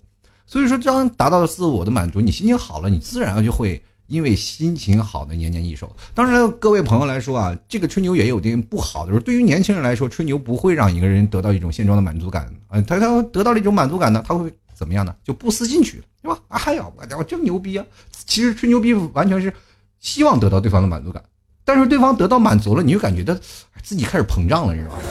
[0.48, 3.82] 所以说，当达到了自我的满足，你心情好了，你自然就会
[4.12, 5.90] 因为心情好的年年益寿。
[6.14, 9.20] 当然，各位朋友来说啊，这个吹牛也有点不好的时候。
[9.22, 12.82] 对于年轻人来说，吹牛不会让一个人得到一种现状的满足感啊。
[12.82, 15.16] 他他得到了一种满足感呢，他会怎么样呢？
[15.24, 16.38] 就不思进取，对吧？
[16.50, 17.86] 哎呀，我家伙真牛逼啊！
[18.26, 19.54] 其实吹牛逼完全是。
[20.00, 21.24] 希望得到对方的满足感，
[21.64, 23.36] 但是对方得到满足了，你就感觉到
[23.84, 25.02] 自己开始膨胀了，你知道吗？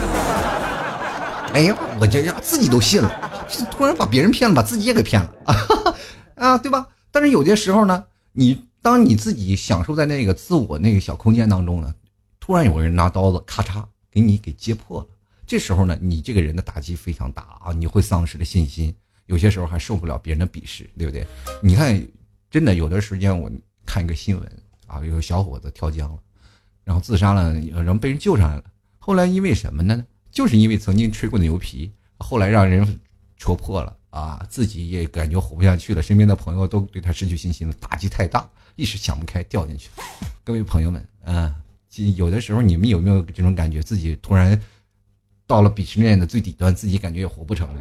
[1.54, 3.30] 哎呀，我这呀自己都信了，
[3.70, 5.54] 突然把别人骗了，把自己也给骗了啊
[6.34, 6.88] 啊，对吧？
[7.12, 11.94] 但是有些时候呢，你当你自己享受在那个自我那个小空间当中呢，
[12.38, 15.08] 突然有个人拿刀子咔嚓给你给揭破了，
[15.46, 18.94] 这时候呢，你这个人的打击非常大啊，你会丧失了信心，
[19.26, 21.26] 有些时候还受不了别人的鄙视，对不对？
[21.62, 22.06] 你看，
[22.50, 23.50] 真的有的时间我
[23.84, 24.62] 看一个新闻。
[24.86, 26.18] 啊，有个小伙子跳江了，
[26.82, 28.64] 然后自杀了，然后被人救上来了。
[28.98, 30.04] 后来因为什么呢？
[30.32, 32.98] 就是因为曾经吹过的牛皮，后来让人
[33.36, 40.04] 戳破了啊，自己也感觉活不下去了，身边的朋友都对他失去信心了，打击太大，一时想不开掉进去了。
[40.42, 41.54] 各位朋友们，啊，
[42.16, 44.58] 有的时候你们有没有这种感觉，自己突然
[45.46, 47.80] 到了鄙视链的最底端，自己感觉也活不成了，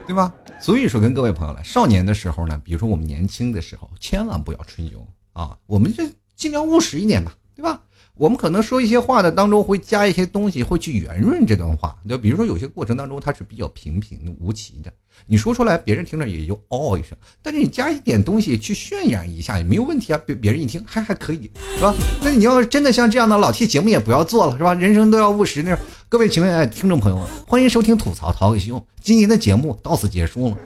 [0.08, 0.34] 对吧？
[0.60, 6.02] 所以说，跟各位朋友来，少年的时候呢，比如说我们年轻的时候，千万不要吹牛啊，我们就
[6.34, 7.80] 尽量务实一点吧，对吧？
[8.18, 11.94] 我们可能说一些话的当中会加一些东西，会去圆润这段话。
[12.08, 14.90] 就比如说有些过程当中它是比较平平无奇的，
[15.26, 17.14] 你说出来别人听着也就哦一声。
[17.42, 21.94] 但是你加一点东西去渲染一下也没有问题啊，别别人一听还还可以，是吧？
[22.22, 24.72] 那你要是真的像这样的老 T 节目也不要做了，是吧？
[24.72, 25.62] 人生都要务实。
[25.62, 30.56] 那各位请问哎听众朋友们，欢迎收听吐槽淘口秀，今天的节目到此结束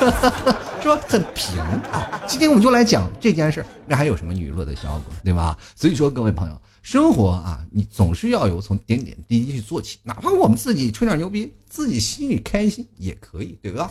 [0.00, 0.58] 了。
[0.88, 1.58] 说很平
[1.92, 5.54] 啊，今天我们就来讲这件事，那还有什么娱乐的效果，对吧？
[5.76, 13.90] 所以说各位朋友，生活啊，你总是要有从点点滴滴去做起，哪怕我们自己吹点牛逼，自己心里开心也可以，对吧？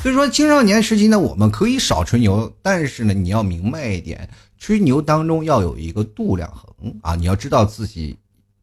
[0.00, 8.16] 所以说青少年时期呢，我们可以少吹牛，但是呢，你要明白一点，吹牛当中要有一个度量衡啊，你要知道自己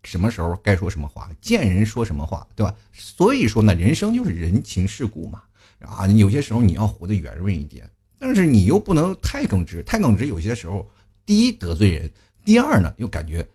[0.06, 2.74] 什么时候该说什么话，见人说什么话，对吧？
[2.94, 5.42] 所以说呢，人生就是人情世故嘛。
[5.84, 10.90] 啊，你有些时候你要活得圆润一点，但是你又不能太耿直，太耿直有些时候，
[11.26, 12.12] 第一得罪人，
[12.44, 13.46] 第二呢又感觉，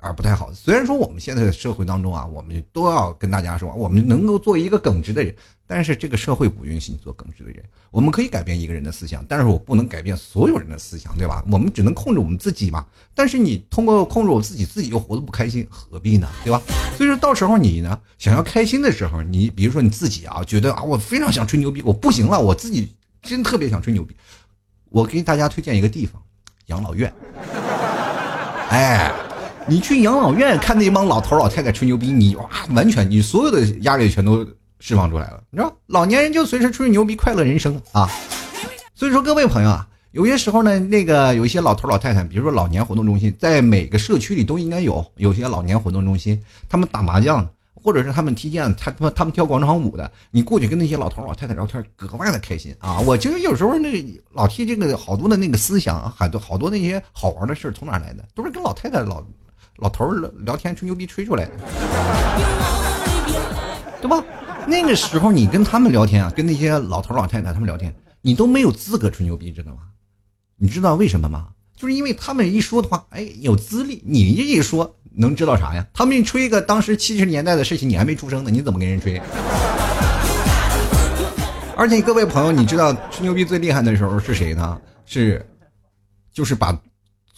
[0.00, 0.52] 啊不太好。
[0.52, 5.34] 虽然说我们现在的社会当中啊，我们都要跟大家说，我们能够做一个耿直的人，
[5.66, 7.62] 但是这个社会不允许你做耿直的人。
[7.90, 11.44] 我们可以改变一个人的思想，但是我不能改变所有人的思想，对吧？
[11.50, 12.86] 我们只能控制我们自己嘛。
[13.14, 16.28] 但是你通过控制我自己，自己又活得不开心，何必呢？
[16.44, 16.62] 对吧？
[16.96, 24.14] 所以说到时候你呢，想要开心的时候，你比如说你自己啊，觉得啊，我非常想吹牛逼，我不行了，我自己真特别想吹牛逼。
[24.90, 26.22] 我给大家推荐一个地方，
[26.66, 27.12] 养老院。
[28.70, 29.10] 哎，
[29.68, 34.46] 你去养老院看那帮老头老太太吹牛逼，你哇，完全你所有的压力全都。
[34.80, 38.08] 释放出来了，你知道，老年人就随时吹牛逼，快乐人生啊！
[38.94, 53.00] 所以说，各位朋友啊，有些时候呢，那个有一些老头老太太，比如说老年活动中心，在每个社区里都应该有有些老年活动中心，他们打麻将，或者是他们踢毽，他他他们跳广场舞的，你过去跟那些老头老太太聊天，格外的开心啊！
[53.00, 59.20] 我觉得有时候那老踢这个好多的那个思想，很多好多那些好玩的事儿从哪来的，都是跟老太太老
[59.78, 61.50] 老头聊天吹牛逼吹出来的，
[64.00, 64.22] 对吧？
[64.66, 69.78] 那个时候你跟他们聊天啊，跟那些老头老太太他们聊天，你都没有资格吹牛逼，知道吗？
[70.56, 71.48] 你知道为什么吗？
[71.76, 75.86] 就是因为他们一说的话，哎，有资历，你这一说能知道啥呀？
[75.94, 79.22] 他们一吹一个当时七十年代的事情，你还没出生呢，你怎么跟人吹？
[81.76, 84.80] 而且各位朋友，你知道吹牛逼最厉害的时候是谁呢？
[85.06, 85.46] 是，
[86.32, 86.76] 就是把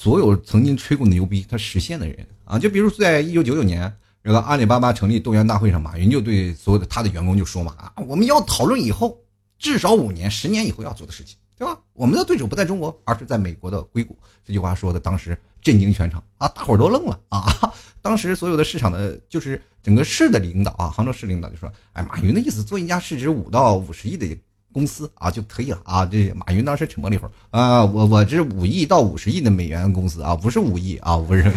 [0.01, 3.93] 所有曾经吹过的牛逼他实现的人啊，就比如在一九九九年。
[4.23, 9.19] 这个阿里巴巴成立动员大会上，马云就对所有的他的员工就说嘛啊，我们要讨论以后
[9.59, 11.79] 至少五年、十年以后要做的事情，对吧？
[11.95, 14.15] 我们的对手不在中国，而是在美国的硅谷。
[14.45, 17.47] 这句话说的当时震惊全场啊，大伙儿都愣了啊！
[18.03, 24.27] 当时所有的市场的，就是整个市的领导啊，杭州市领导就说：“哎，马云的意思做一家市值五到五十亿的
[24.73, 31.53] 公司啊就可以了啊。”这马云当时沉默了一会儿啊，我我这五亿到五十亿的美元公司啊，不是五亿啊，不是。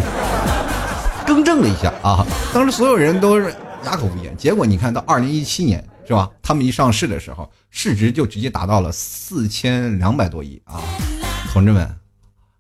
[1.26, 4.36] 更正了一下啊，当时所有人都是哑口无言。
[4.36, 6.30] 结果你看到二零一七年是吧？
[6.42, 10.82] 他们一上市的时候，市值就直接达到了四千两百多亿啊！
[11.54, 11.90] 同志们，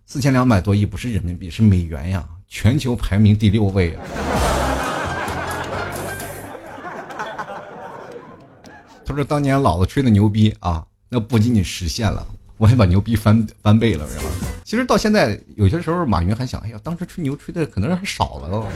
[0.05, 2.23] 四千两百多亿不是人民币，是美元呀！
[2.47, 3.97] 全球排名第六位。
[9.05, 12.25] 他说：“当年老子吹的牛逼啊，那不仅仅实现了，
[12.57, 14.25] 我还把牛逼翻翻倍了，是吧？”
[14.63, 18.67] 其实到现在，有些时候马云还想：“哎呀，当时吹牛吹的可能还少了哦。”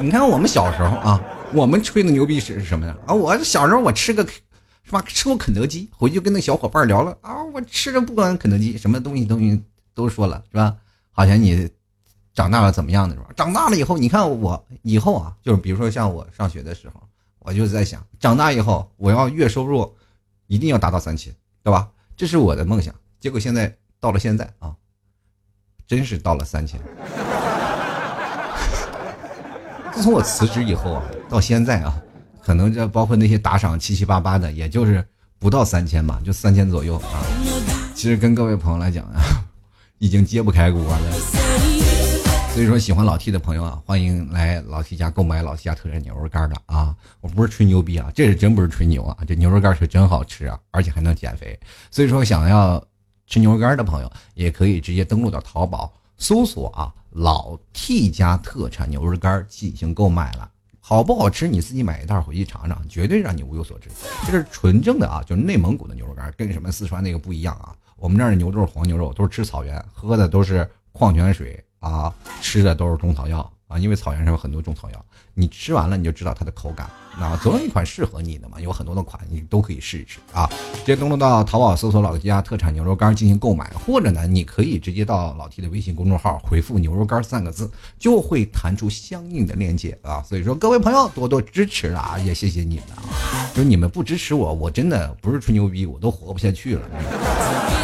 [0.00, 1.20] 你看我们小时候啊，
[1.52, 2.96] 我们吹的牛逼是是什么呀？
[3.06, 4.26] 啊，我小时候我吃个。
[4.86, 5.00] 是吧？
[5.06, 7.42] 吃过肯德基，回去跟那小伙伴聊了啊！
[7.54, 9.58] 我吃着不管肯德基，什么东西东西
[9.94, 10.76] 都说了，是吧？
[11.10, 11.66] 好像你
[12.34, 13.28] 长大了怎么样的是吧？
[13.34, 17.00] 长大了以后，你看我以后啊，就是比如说像我上学的时候，
[17.44, 19.94] 我就在想，长大以后我要月收入
[20.46, 21.90] 一定要达到三千，对吧？
[22.16, 22.94] 这是我的梦想。
[23.20, 24.74] 结果现在到了现在啊，
[25.86, 26.80] 真是到了三千。
[29.92, 31.94] 自从我辞职以后啊，到现在啊。
[32.42, 35.06] 可能这包括那些打赏七七八八的，也就是
[35.38, 37.22] 不到三千吧，就三千左右啊。
[37.94, 39.20] 其实跟各位朋友来讲啊，
[39.98, 41.43] 已经揭不开锅了。
[42.54, 46.94] 所以说，喜欢老 T 的朋友啊，欢迎来老 T 家购买老 T 家特产牛肉干的啊！
[47.20, 51.58] 我不是吹牛逼啊，这是真不是吹牛啊，这牛肉干是真好吃啊，而且还能减肥。
[51.90, 52.80] 所以说，想要
[53.26, 60.48] 吃牛肉干的朋友，也可以直接登录到淘宝搜索啊“老 T 家特产牛肉干”进行购买了。
[60.78, 61.48] 好不好吃？
[61.48, 63.90] 你自己买一袋回去尝尝，绝对让你物有所值。
[64.24, 67.74] 这是纯正的啊，就是内蒙古的牛肉干，跟什么四川那个不一样啊。
[67.96, 73.50] 我们这儿的牛都是黄牛肉，都是吃草原，喝的都是矿泉水啊，吃的都是中草药。
[73.66, 80.46] 啊，因为草原上有很多中草药，你吃完了你就知道它的口感，那总有一款适合你的嘛，有很多的款你都可以试一试啊。
[80.74, 87.68] 直接登录到淘宝搜索老 T 家特产牛肉干进行购买，或者呢，你可以直接到老 T 的微信公众号回复“牛肉干”三个字，
[87.98, 90.22] 就会弹出相应的链接啊。
[90.28, 97.83] 所以说各位朋友多多支持啊，也谢谢你们啊，就你们不支持我，我真的不是吹牛逼，我都活不下去了。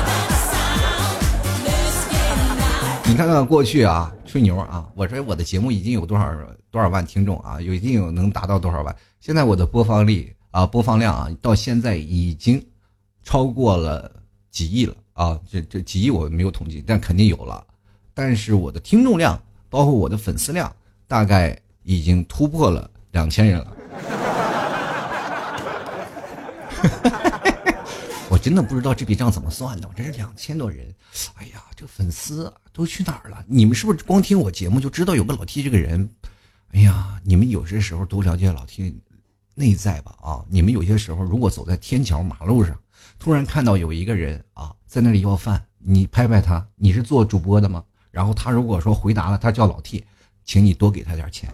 [3.11, 4.89] 你看看过去啊，吹牛啊！
[4.95, 6.33] 我说我的节目已经有多少
[6.71, 8.97] 多少万听众啊，有一定有能达到多少万？
[9.19, 12.65] 现在我的播放力啊，播放量啊，到现在已经
[13.25, 14.09] 超过了
[14.53, 15.37] 几亿了啊！
[15.51, 17.67] 这这几亿我没有统计，但肯定有了。
[18.15, 19.37] 但是我的听众量，
[19.69, 20.73] 包括我的粉丝量，
[21.09, 23.77] 大概已经突破了两千人了。
[28.41, 30.93] 真的不知道这笔账怎么算的，我这是两千多人，
[31.35, 33.45] 哎呀，这粉丝都去哪儿了？
[33.47, 36.09] 你们是不是光听我节目就知道有个老 T 这个人？
[36.73, 38.99] 哎呀，你们有些时候多了解老 T
[39.55, 40.45] 内在吧啊！
[40.49, 42.79] 你们有些时候如果走在天桥马路上，
[43.19, 47.85] 突然看到有一个人啊在那里要饭，你拍拍他，你是做主播的吗？
[48.11, 50.05] 然后他如果说回答了，他叫老 T，
[50.45, 51.53] 请你多给他点钱。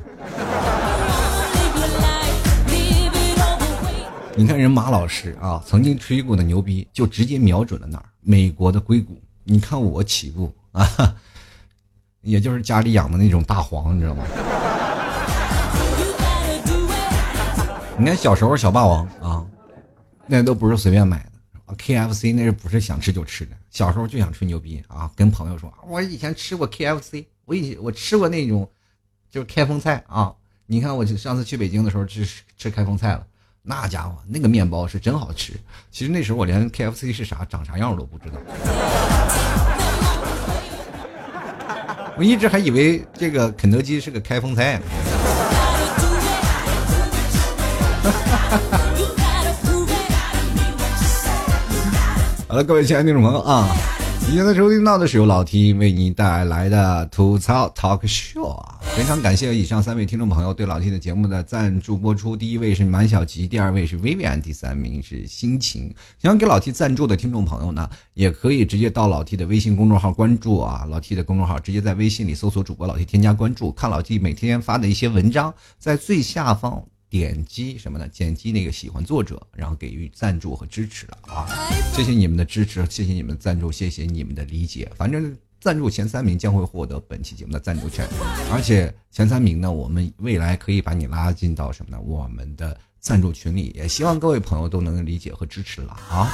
[4.38, 8.05] 你看人马老师啊，曾经吹过的牛逼，就直接瞄准了哪儿？
[8.20, 9.18] 美国的硅谷。
[9.44, 11.16] 你看我起步啊，
[12.20, 14.25] 也就是家里养的那种大黄，你知道吗？
[17.99, 19.46] 你看小时候小霸王啊，
[20.27, 23.57] 那都不是随便买的 K F C 那是不是想吃就吃的？
[23.70, 28.68] 小时候就想吹牛逼啊，跟朋友说，我以前吃过 K F C，我以我吃过那种，
[29.31, 30.35] 就是开封菜啊。
[30.66, 33.27] 你看我上次去北京的时候吃吃开封菜了。
[33.68, 35.52] 那家伙，那个面包是真好吃。
[35.90, 38.38] 其实那时候我连 KFC 是啥、长啥样我都不知道。
[42.16, 44.81] 我一直还以为这个肯德基是个开封菜。
[52.46, 53.66] 好了，各位亲爱的听众朋友啊。
[54.28, 58.80] 你现在收听到的是由老 T 为你带来的吐槽 Talk Show 啊！
[58.96, 62.36] 非常感谢以上三位听众朋友对老 T 的节目的赞助播出。
[62.36, 65.94] 第一位是满小吉，第二位是 Vivian，第三名是心情。
[66.18, 76.84] 想给老 T 赞助的听众朋友呢，也可以直接到老 T 的微信公众号关注啊，老 T 的公众号直接在微信里搜索主播老 T 添加关注，看老 T 每天发的一些文章，在最下方。
[77.16, 78.07] 点击什么呢？
[78.09, 81.48] 点击那个喜欢作者，然后给予赞助和支持了啊！
[81.94, 84.90] 谢谢你们的支持，谢谢你们的赞助，谢谢你们的理解。
[84.94, 88.07] 反正赞助前三名将会获得本期节目的赞助权，
[88.52, 92.00] 而且前三名呢，我们未来可以把你拉进到什么呢？
[92.02, 96.29] 我们的赞助群里，也希望各位朋友都能理解和支持了啊。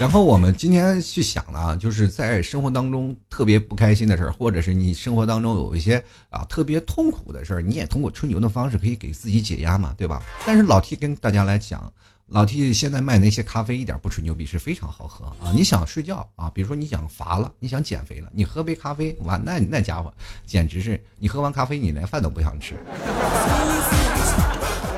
[0.00, 10.22] 然后我们今天去想呢，就是在生活当中特别不开心的事儿，或者是你生活当中有一些啊特别痛苦的事儿，你也通过吹牛的方式可以给自己解压嘛，对吧？
[10.46, 11.92] 但是老 T 跟大家来讲。
[12.28, 15.50] 老 T 现在卖那些咖啡一点不吹牛逼，是非常好喝啊！
[15.52, 20.14] 你想睡觉啊，比如说你想乏了，你想减肥了，你喝杯咖啡，哇，那那家伙
[20.46, 22.76] 简直是你喝完咖啡你连饭都不想吃。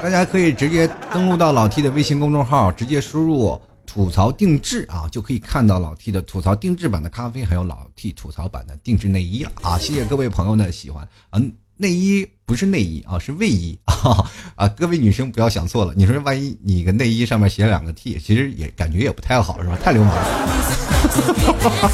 [0.02, 9.76] 大家可以直接登录到老 T 的微信公众号，直接输入“吐槽定制”啊，就可以看到老 T 的吐槽定制版的咖啡，还有老 T 吐槽版的定制内衣了啊！
[9.80, 11.52] 谢谢各位朋友的喜欢，嗯。
[11.78, 14.68] 内衣不是内衣啊，是卫衣啊啊！
[14.68, 19.76] 各位女生不要想错了，你说万一你个内衣上面写两个 T，其实也感觉也不太好，是吧？
[19.82, 21.90] 太流氓了。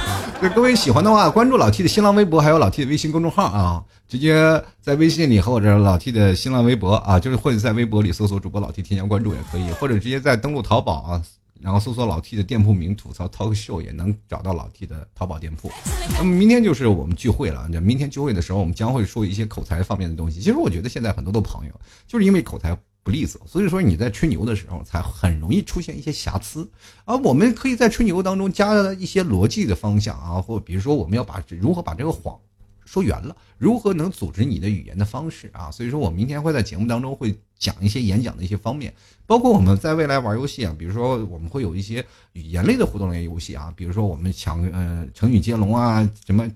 [0.42, 11.22] 就各位喜欢的话，关注老 T 的新浪微博，还有老 T 的微信公众号啊，直接在微信里或者老 T 的新浪微博啊，就是或者在微博里搜索主播老 T 添加关注也可以，或者直接在登录淘宝啊。
[11.58, 15.72] 然后搜索老 T 的店铺名“吐槽 talk show” 也能找到老 T 的淘宝店铺。
[16.18, 20.38] 那么明天就是我们聚会了，那明天聚会的时候，我们将会说一些口才方面的东西。
[20.38, 21.72] 其实我觉得现在很多的朋友
[22.06, 26.68] 就是因为口才不利索，所以说你在吹牛的时候才很容易出现一些瑕疵。
[27.04, 32.36] 而我们可以在吹牛当中加一些逻辑的方向啊，或比如说我们要把如何把这个谎。
[32.84, 35.68] 说圆了，如何能组织你的语言的方式啊？
[35.72, 38.94] 所以说我明天会在节目当中会讲一些演讲的一些方面，
[39.26, 46.48] 包括我们在未来玩游戏啊，比如说我们会有一些语言类的互动类游戏啊，比如说我们抢呃成语接龙啊，什么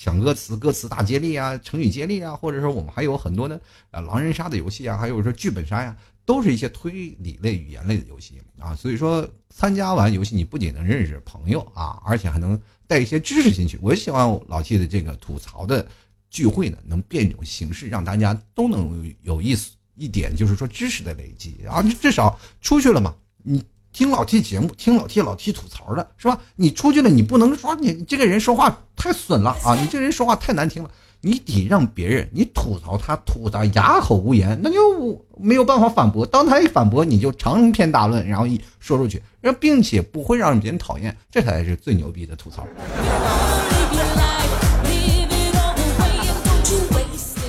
[0.00, 8.74] 抢歌词、歌词大接力啊，成语接力啊，或者说我们还有很多的呃狼人杀的游戏啊，还有说剧本杀呀，都是一些推理类、语言类的游戏啊。
[8.74, 12.60] 所以说参加完游戏，你不仅能认识朋友啊，而且还能。
[12.86, 15.88] 带一些知识进去，我希望老 T 的这个吐槽的
[16.28, 21.82] 聚会呢，能变一种形式，让大家都能有意思一点，就是说知识的累积啊。
[21.82, 26.36] 至少出去了嘛，你听老 T 节目，听老 T 老 T 吐槽的是吧？
[26.56, 30.90] 你出去了，你不能说你这个人说话太损了啊， 你这人说话太难听了。
[31.20, 36.26] 你得让别人，你吐槽他吐的哑口无言，那就没有办法反驳。
[36.26, 42.66] 当他一反驳，你就长篇大论，然后一说出去，然后并且不会让别人讨厌，这才是最牛逼的吐槽。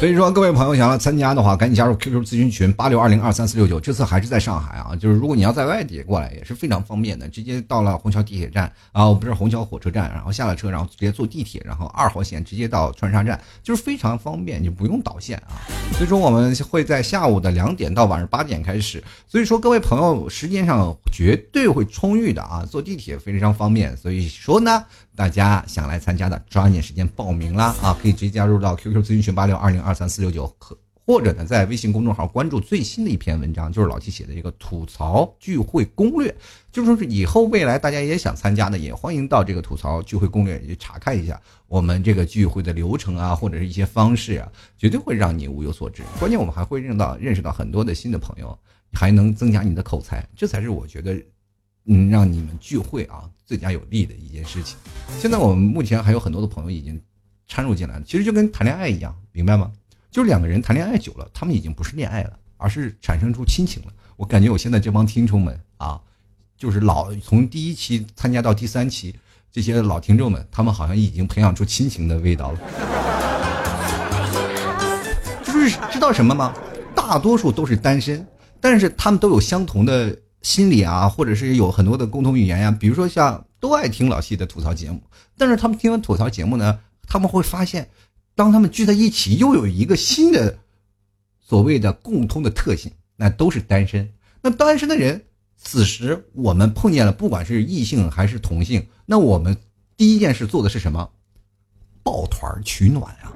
[0.06, 3.80] 所以说，各位朋友想要参加的话，赶紧加入 QQ 咨询群八六二零二三四六九。
[3.80, 15.58] 这次还是在上海啊，就是如果你要在外地过来，也是非常方便的，直接到了虹桥地铁站啊，不是虹桥火车站，然后下了车，然后直接坐地铁，然后二号线直接到川沙站，就是非常方便，就不用导线啊。
[15.94, 19.04] 所以说，我们会在下午的两点到晚上八点开始。
[19.28, 23.98] 所以说，各位朋友时间上绝对会充裕的啊，坐地铁非常方便。
[23.98, 24.86] 所以说呢。
[25.15, 27.73] 大家想来参加的，抓紧时间报名啦！
[27.82, 36.36] 啊，可以直接加入到 QQ 咨询群八六二零二三四六九，可或者呢，在微信公众号关注最新的一篇文章，就是老七写的一个吐槽聚会攻略。
[36.71, 46.04] 就说是以后未来大家也想参加的，也欢迎到这个吐槽聚会攻略去查看一下我们这个聚会的流程啊，或者是一些方式啊，绝对会让你物有所值。
[46.19, 48.58] 关键我们还会认到认识到很多的新的朋友，
[48.91, 51.15] 还能增加你的口才，这才是我觉得。
[51.88, 54.76] 嗯，让你们聚会啊，最佳有利的一件事情。
[55.19, 57.00] 现在我们目前还有很多的朋友已经
[57.48, 59.71] 掺入进来了，其实就跟谈恋爱一样，明白吗？
[60.10, 63.93] 就是两个人谈恋爱久了，他们已经不是恋爱了，而是产生出亲情了。
[64.15, 66.02] 我感觉我现在这帮听众们啊，
[66.58, 69.13] 就是老从第一期参加到第三期，
[69.52, 72.60] 这些老听众们，他们好像已经培养出亲情的味道了。
[75.45, 76.52] 就是知道什么吗？
[76.95, 78.26] 大多数都是单身，
[78.60, 80.17] 但是他们都有相同的。
[80.45, 85.01] 心理啊，或者是有很多的共同语言呀，比如说像都爱听老戏的吐槽节目，
[85.39, 87.89] 但是他们听完吐槽节目呢，他们会发现，
[88.35, 90.56] 当他们聚在一起，又有一个新的
[91.39, 94.08] 所谓的共通的特性，那都是单身。
[94.39, 95.19] 那单身的人，
[95.58, 99.58] 此时我们碰见了，不管是异性还是同性，那我们
[99.98, 101.10] 第一件事做的是什么？
[102.04, 103.33] 抱团取暖啊！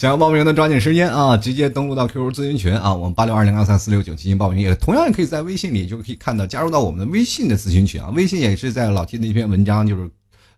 [0.00, 8.08] 想要报名的抓紧时间啊，直接登录到 QQ 咨询群啊，我们八六二零二三四六九进行报名，也同样也可以在微信里就可以看到加入到我们的微信的咨询群啊。
[8.16, 10.10] 微信也是在老 T 的一篇文章，就是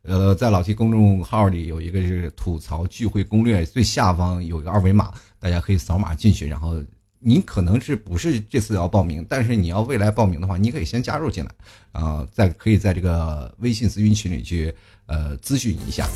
[0.02, 6.46] 呃，在老 T 公众号里有一个是吐槽聚会攻略，最下方有一个二维码，大家可以扫码进去。
[6.46, 6.80] 然后
[7.18, 11.50] 你可能是不是这次要报名，但是你要未来报名的话，你可以先加入进来
[11.90, 14.72] 啊，在可以在这个微信咨询群里去
[15.06, 16.08] 呃咨询一下。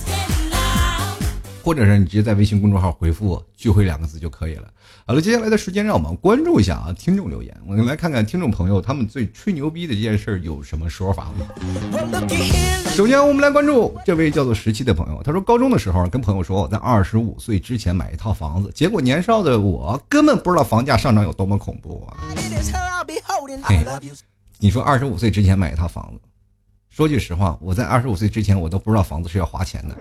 [1.67, 4.69] 或者是你直接在微信公众号回复“聚会”两个字就可以了。
[5.05, 11.33] 好了，接下来的时间让我们关注一下啊，听众留言，我们来看看听众朋友他们最吹牛逼的这件事有什么说法。
[12.95, 22.17] 首先，我们来关注这位叫做十七的朋友，他说高中的时候跟朋友说我在二十五岁之前买一套房子，结果年少的我根本不知道房价上涨有多么恐怖啊！
[23.65, 23.85] 嘿，
[24.61, 26.21] 你说二十五岁之前买一套房子，
[26.91, 29.97] 说句实话，我在二十五岁之前我都不知道房子是要花钱的，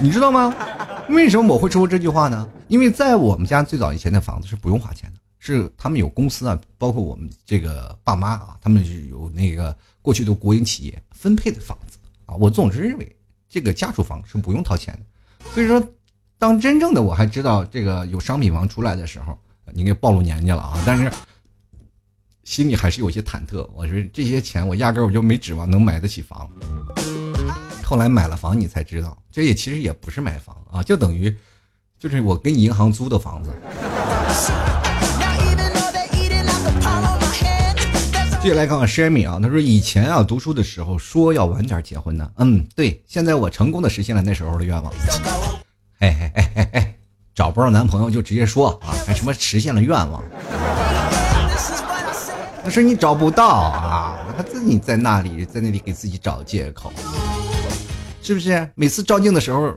[0.00, 0.54] 你知道吗？
[1.08, 2.48] 为什么我会说这句话呢？
[2.68, 12.34] 因为在我们家最早以前的房子是不用花钱的，是他们有公司啊，包括我们这个爸妈啊，他们是有那个过去的国营企业分配的房子啊。
[12.34, 13.16] 我总是认为
[13.48, 15.82] 这个家属房是不用掏钱的，所以说，
[16.38, 19.38] 当真正的我还知道这个有商品房出来的时候，
[19.72, 20.82] 你给暴露年纪了啊！
[20.84, 21.10] 但是
[22.42, 23.66] 心里还是有些忐忑。
[23.74, 26.50] 我说这些钱我压根我就没指望能买得起房。
[27.94, 31.32] 后来买了房，你才知道，这也其实也不是买房啊，就等于，
[31.96, 33.50] 就是我跟银行租的房子。
[38.42, 44.92] 接下来看看 Shammy 啊，他说以前啊读书的时候说要晚点结婚呢，嗯，对，现在我成功的实现了那时候的愿望。
[46.00, 46.94] 嘿嘿嘿嘿嘿，
[47.32, 50.20] 找不到男朋友就直接说啊，还什么实现了愿望？
[52.64, 56.92] 那是你找不到啊，他自己在那里在那里给自己找借口。
[58.24, 59.76] 是不是每次照镜的时候，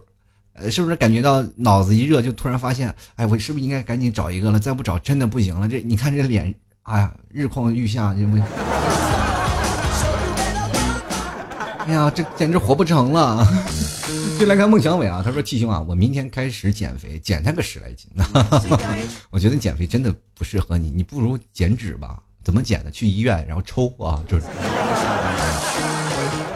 [0.53, 4.59] 呃，是不是感觉到脑子一热，就突然发现，哎，我是不是应该赶紧找一个了？
[4.59, 5.67] 再不找真的不行了。
[5.67, 8.37] 这你看这脸，哎呀，日况愈下，这不，
[11.85, 13.45] 哎呀，这简直活不成了。
[14.39, 18.07] 就来看孟祥伟啊，他说：“季兄啊，我明天开始减肥，减他个十来斤。
[19.31, 22.19] 我觉得减肥真的不适合你，你不如减脂吧。
[22.43, 22.91] 怎么减的？
[22.91, 24.45] 去医院然后抽啊，就是。”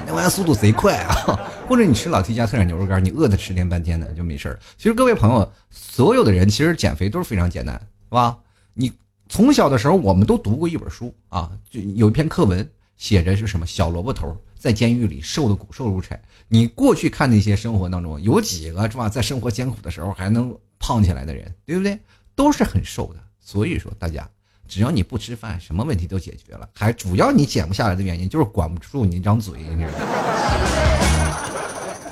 [0.05, 1.39] 那玩意速度贼快啊！
[1.67, 4.59] 或者你吃老 T 家特产牛肉干，你饿的十天半天的就没事儿。
[4.77, 8.37] 其实各位朋友，所有的人其实减肥都是非常简单，是吧？
[8.73, 8.91] 你
[9.29, 13.65] 从小的时候，我们都读过一本书啊，就有一篇课文写着是什么？
[13.65, 16.21] 小萝卜头在监狱里瘦的骨瘦如柴。
[16.49, 19.07] 你过去看那些生活当中，有几个是吧？
[19.07, 21.97] 在生活艰苦的时候还能胖起来的人，对不对？
[22.35, 23.19] 都是很瘦的。
[23.39, 24.29] 所以说，大家。
[24.67, 26.69] 只要你不吃饭，什么问题都解决了。
[26.75, 29.59] 还主要你减不下来的原因就是管不住你那张嘴。
[29.59, 29.89] 你知道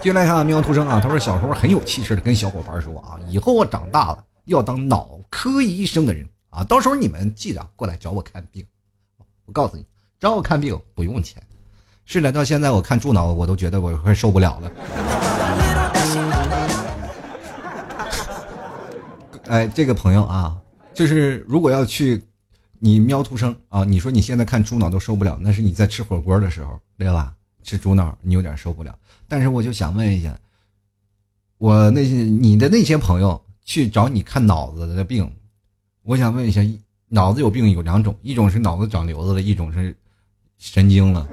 [0.02, 8.66] 接下来看喵图生啊，他说小时候很有气势的跟小伙伴说啊，以后我长大了要当脑科医生的人啊，到时候你们记得过来找我看病。
[9.46, 9.86] 我告诉你，
[10.20, 11.44] 找我看病不用钱。
[12.06, 14.72] 是的，到现在我看猪脑我都觉得我快受不了了。
[19.48, 20.58] 哎，这个朋友啊，
[20.94, 22.24] 就是如果要去。
[22.82, 23.84] 你喵图生啊！
[23.84, 27.34] 你说你现在看猪脑都受不了，那是你在吃火锅的时候，对吧？
[27.62, 28.98] 吃猪脑你有点受不了。
[29.30, 30.38] 但是我就想问一下，
[31.60, 35.32] 我那些你的那些朋友去找你看脑子的病，
[36.04, 36.62] 我想问一下，
[37.08, 39.96] 脑子有病有两种，一种是脑子长瘤子了，一种是
[40.58, 41.28] 神经了。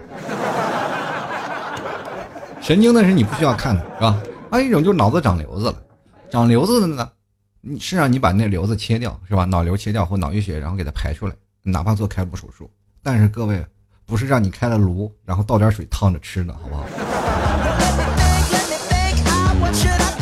[2.61, 4.23] 神经的是你不需要看的是吧？
[4.51, 5.83] 还有一种就是脑子长瘤子了，
[6.31, 7.11] 长瘤子的呢？
[7.61, 9.45] 你是让你把那瘤子切掉是吧？
[9.45, 12.71] 脑瘤切掉或脑溢血，然后给它排出来，哪怕做开颅手术。
[13.03, 13.65] 但是各位，
[14.05, 16.85] 不是让你开了颅，然后倒点水烫着吃的，好不好？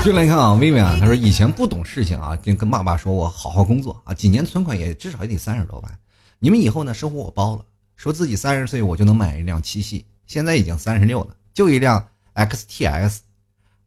[0.05, 5.99] 就来看啊，薇薇啊，他说以前不懂事情啊，就跟爸爸说我好好工作啊，几年存款也至少也得三十多万。
[6.39, 7.65] 你们以后呢，生活我包了。
[7.97, 13.21] 说自己三十岁我就能买一辆七系，现在已经三十六了，就一辆 XTS。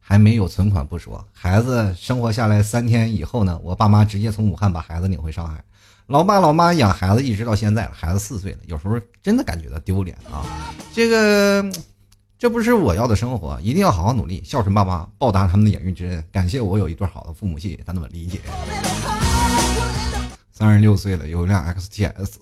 [0.00, 5.62] 还没有存款不说，孩子生活下来三天以后呢，我爸妈直接从武汉把孩子领回上海。
[6.08, 10.42] 老爸老妈养孩子一直到现在了，孩子四岁了，有时候真的感觉到丢脸啊。
[10.92, 11.62] 这个，
[12.38, 16.24] 这不是我要的生活，一定要好好努力，孝顺爸妈，报答他们的养育之恩。
[16.30, 18.38] 感谢我有一对好的父母，谢谢他们理解。
[20.52, 22.34] 三十六岁了，有一辆 XTS，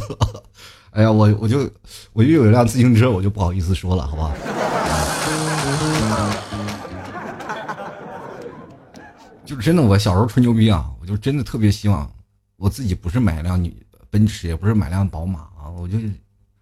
[0.92, 1.70] 哎呀，我我就
[2.12, 4.30] 我就有一辆自行车，我就不好意思说了，好不好？
[9.46, 12.10] 就是真的，我小时候吹牛逼啊，我就真的特别希望
[12.56, 13.74] 我自己不是买一辆女
[14.10, 15.96] 奔驰，也不是买辆宝马啊，我就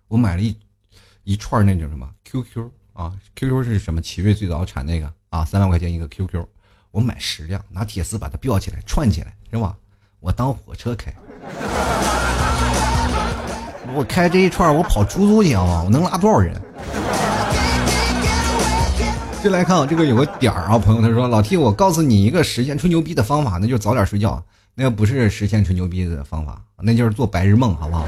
[0.06, 0.56] 我买了一
[1.24, 4.00] 一串那种什么 QQ 啊，QQ 是什么？
[4.02, 6.44] 奇瑞最早产那个啊，三万块钱一个 QQ，
[6.90, 9.76] 我买十辆，拿铁丝把它吊起来串起来，是吧？
[10.20, 11.12] 我当火车开，
[13.94, 16.60] 我开这一串，我跑出租去啊，我能拉多少人？
[19.42, 24.40] 就来看啊，这个有个点儿啊，朋友他说老 T，我告诉你一个实现吹牛逼的方法，那就是早点睡觉，
[24.74, 28.06] 那个不是实现吹牛逼的方法，那就是做白日梦，好不好？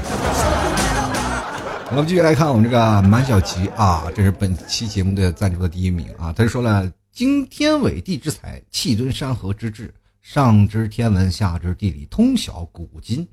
[1.91, 13.25] 我们继续来看我们这个满小琪啊，这是本期节目的赞助的第一名啊，他就说了，经天纬地之才，气吞山河之志，上知天文，下知地理，通晓古今，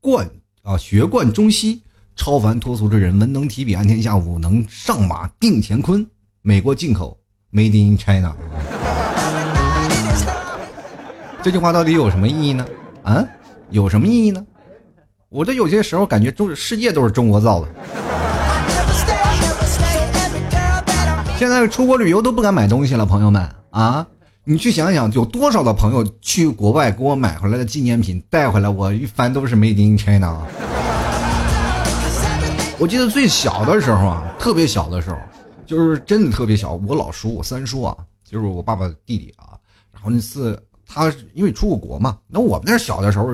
[0.00, 0.28] 贯
[0.62, 1.82] 啊学贯中西，
[2.16, 6.04] 超凡脱俗之人，文能提笔安天下，武能上马定乾坤。
[6.40, 7.18] 美国进口
[7.52, 8.34] ，Made in China。
[11.42, 12.66] 这句话到底有什么意义呢？
[13.02, 13.22] 啊，
[13.70, 14.44] 有什么意义呢？
[15.36, 17.68] 我这有些时候感觉中世界都是中国造的。
[21.36, 24.06] 现在出国旅游都不敢买东西了，朋友们啊，
[24.44, 30.38] 你去想想，有多少的朋友去国外给我买回来的纪念品带回来，我一翻都是 Made in China。
[32.78, 35.18] 我记得最小的时候啊，特别小的时候，
[35.66, 39.52] 就是真的特别小，我老叔，我三叔啊，就是我爸爸的弟弟啊，
[39.92, 43.28] 然后那次他因为出过国嘛，那我们那小的时候。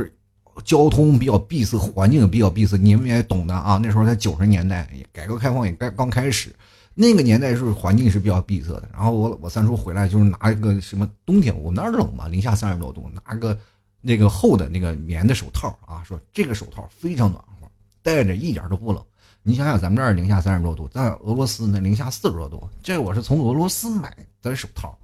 [0.64, 3.78] 交通比较闭塞，环境比较闭塞，你们也懂的啊。
[3.82, 6.54] 那时候在九十年代，改革开放也刚刚开始，
[6.94, 8.88] 那个年代是环境是比较闭塞的。
[8.92, 13.58] 然后我我三叔回来就是拿一个什么冬天，我们那儿冷嘛，零下三十多度，拿个
[14.00, 17.68] 那个厚的那个棉的手套啊，说这个手套非常暖和，
[18.02, 19.02] 戴着一点都不冷。
[19.42, 24.96] 你想想咱们这儿零下三十多度，在俄罗斯那零下四十多度，这我是从俄罗斯买的手套，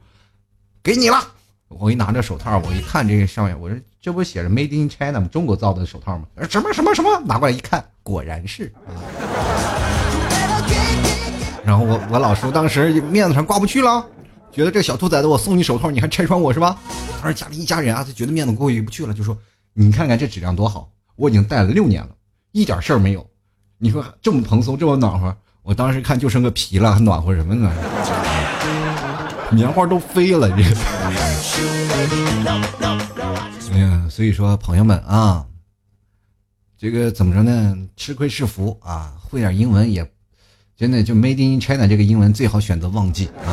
[0.82, 1.16] 给你了。
[1.68, 5.28] 我一拿着手套，我一看这个上面，我说这不写着 “Made in China” 吗？
[5.30, 6.24] 中国造的手套吗？
[6.48, 7.20] 什么什么什么？
[7.26, 8.72] 拿过来一看，果然是。
[11.64, 14.04] 然后我我老叔当时面子上挂不去了，
[14.50, 16.78] 觉得这小兔崽子，我送你手套，你还拆穿我是吧？
[17.20, 19.36] 当时家里一家人啊，就觉得面子过意不去了，就说
[19.74, 22.08] ：“你看看这质量多好，我已经戴了六年了，
[22.52, 23.26] 一点事儿没有。
[23.76, 27.70] 你说这么蓬松，这么暖和，我当时看就剩个皮了，还暖和什么呢？”
[29.50, 30.62] 棉花都飞了，这。
[33.72, 35.44] 哎呀，所以说朋友们啊，
[36.76, 37.76] 这个怎么着呢？
[37.96, 40.08] 吃亏是福啊，会点英文也
[40.76, 43.48] 真的就 Made in China 这个英文最好选择忘记啊。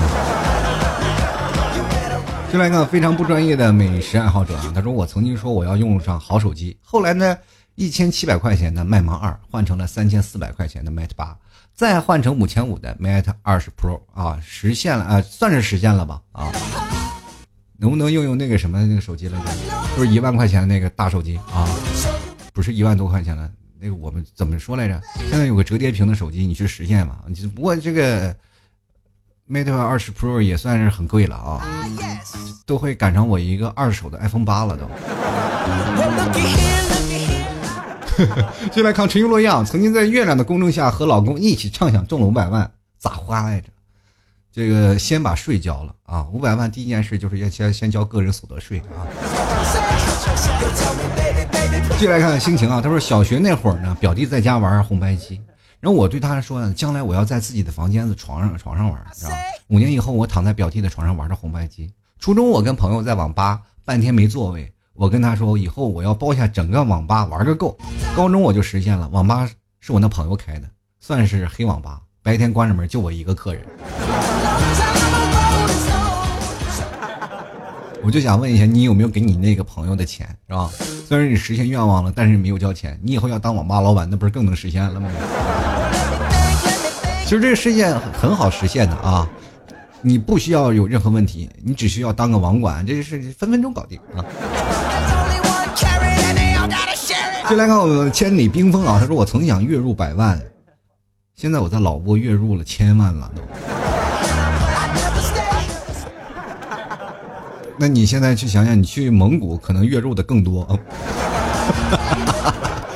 [2.52, 7.38] 就来看非常不专业的美食爱好者啊，他说我曾经说我要用上好手机，后来呢，
[7.76, 11.38] 一千七百块钱的麦芒二换成了三千四百块钱的 Mate 八。
[11.76, 16.50] 再换成五千五的 Mate 二十 Pro 啊，实现了啊，算是实现了吧啊？
[17.78, 19.46] 能不能用用那个什么那个手机来着？
[19.98, 21.68] 就是一万块钱的那个大手机啊？
[22.54, 25.02] 不是一万多块钱的那个，我们怎么说来着？
[25.30, 27.20] 现在有个折叠屏的手机，你去实现吧？
[27.54, 28.34] 不过这个
[29.50, 31.62] Mate 二十 Pro 也算是很贵了啊，
[32.66, 34.90] 都会赶上我一个二手的 iPhone 八了都。
[38.72, 43.68] 就来看陈玉洛样，曾经在月亮的公证下和老公一起畅想中了五百万，咋花来着？
[44.52, 49.04] 这个先把税交了啊，五百万第一件事就是要先先交个人所得税啊。
[52.00, 55.42] 进来看看心情啊，他说小学那会儿呢，表弟在家玩红白机，
[55.82, 59.34] 然后我对他说呢，将来我要在自己的房间子床上床上玩，是吧？
[59.68, 61.92] 五年以后我躺在表弟的床上玩着红白机。
[62.20, 64.72] 初中我跟朋友在网吧，半天没座位。
[64.98, 67.78] 我跟他说，以后我要包下整个网吧玩个够。
[68.16, 69.46] 高中我就实现了，网吧
[69.82, 70.70] 是我那朋友开的，
[71.02, 73.62] 算是黑网吧，白天关着门就我一个客人。
[78.02, 80.70] 我就想问一下，你有没有给你那个朋友的钱，是吧？
[81.06, 82.98] 虽然你实现愿望了，但是没有交钱。
[83.04, 85.10] 你以后要当网吧老板，那不是更能实现了吗？
[87.26, 89.28] 其实这个世界很好实现的啊。
[90.02, 94.24] 你不需要有任何问题，你只需要当个网管，这个事情分分钟搞定啊！
[97.50, 100.42] 就来看我千里冰封啊，他说我曾想月入百万，
[101.36, 103.42] 现在我在老挝月入了千万了都。
[107.78, 110.80] 那你现在去想想，你去蒙古可能月入的更多啊！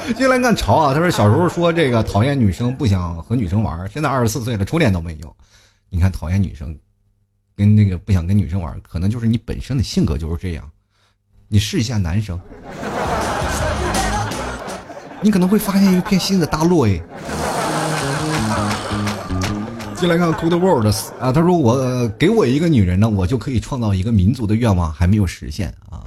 [0.18, 5.36] 就来看潮啊，他说小时候说这个讨厌女生，不想和女生玩，现在二十四岁了，初恋都没有。
[5.90, 6.78] 你看讨厌女生。
[7.56, 10.72] 跟那个不想跟女生玩，可能就是你本身的性格就是这样。
[11.50, 12.40] 你试一下男生，
[15.22, 17.00] 你可能会发现一片新的大陆哎。
[19.96, 20.88] 进来看 Good World
[21.20, 26.00] 啊，他说我给我一个女人呢，我就可以创造一个民族的愿望还没有实现啊。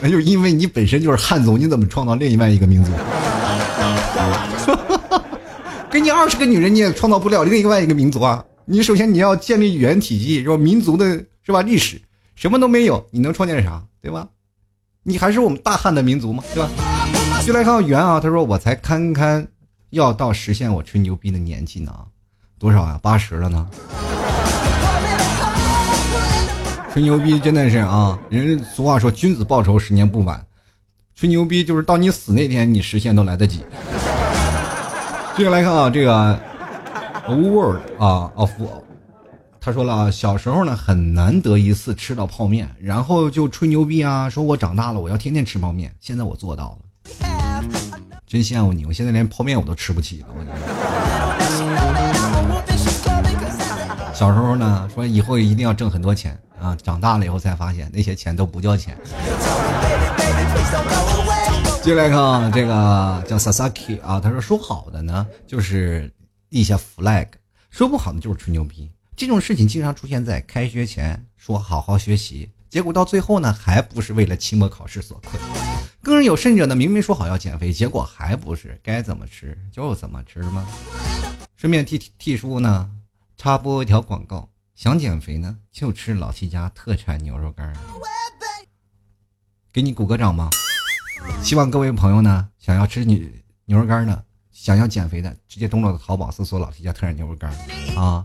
[0.00, 2.92] 那就因为你本身就是汉族，你怎么创造另外一个民族？
[5.90, 8.44] 给你二十个女人，你也创造不了另外一个民族啊。
[8.66, 10.56] 你首先你要建立语言体系，是吧？
[10.56, 11.04] 民族的
[11.44, 11.60] 是吧？
[11.62, 12.00] 历史
[12.36, 13.82] 什么都没有，你能创建啥？
[14.00, 14.28] 对吧？
[15.02, 16.44] 你还是我们大汉的民族吗？
[16.54, 16.70] 对吧？
[17.46, 19.46] 就来看圆啊，他说我才堪堪
[19.90, 21.92] 要到实现我吹牛逼的年纪呢，
[22.58, 23.00] 多少啊？
[23.02, 23.66] 八十了呢。
[26.92, 30.44] 吹牛逼真的是啊，人俗话说君子报仇十年不晚，
[31.14, 33.64] 吹牛逼就是到你死那天你实现都来得及。
[35.36, 36.38] 接下来看啊，这个。
[37.28, 38.50] World 啊，of，
[39.60, 45.94] 他说了啊，小时候呢很难得一次吃到泡面，然后就吹牛逼啊，说我长大了我要天天吃泡面。
[46.00, 46.78] 现在我做到了，
[48.28, 48.84] 真羡慕你！
[48.84, 50.26] 我现在连泡面我都吃不起了。
[50.36, 50.58] 我觉得
[54.14, 58.98] 小时候呢说以后一定要挣很多钱啊，长大了以后才发现那些钱都不叫钱。
[61.82, 66.12] 接来看啊，这个叫 Sasaki 啊，他说说好的呢就是
[66.50, 67.28] 立下 flag，
[67.70, 68.90] 说不好的就是吹牛逼。
[69.16, 75.40] 这种事情经常出现在开学前说好好学习，结果到最后呢还不是为了期末考试所困。
[76.02, 80.66] 更有甚者呢，明明说好要减肥，结果还不是该怎么吃就怎么吃吗？
[81.56, 82.90] 顺便替替叔呢
[83.36, 87.74] 插播一条广告：想减肥呢就吃老七家特产牛肉干，
[89.72, 90.48] 给你鼓个掌吗？
[91.42, 93.18] 希望各位朋友呢，想要吃牛
[93.64, 97.52] 牛肉干的，想要减肥的，直接登录淘宝搜索“老 T 家特产牛肉干”
[97.98, 98.24] 啊，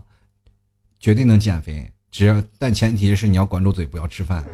[1.00, 1.90] 绝对能减肥。
[2.10, 4.44] 只要但前提是你要管住嘴，不要吃饭。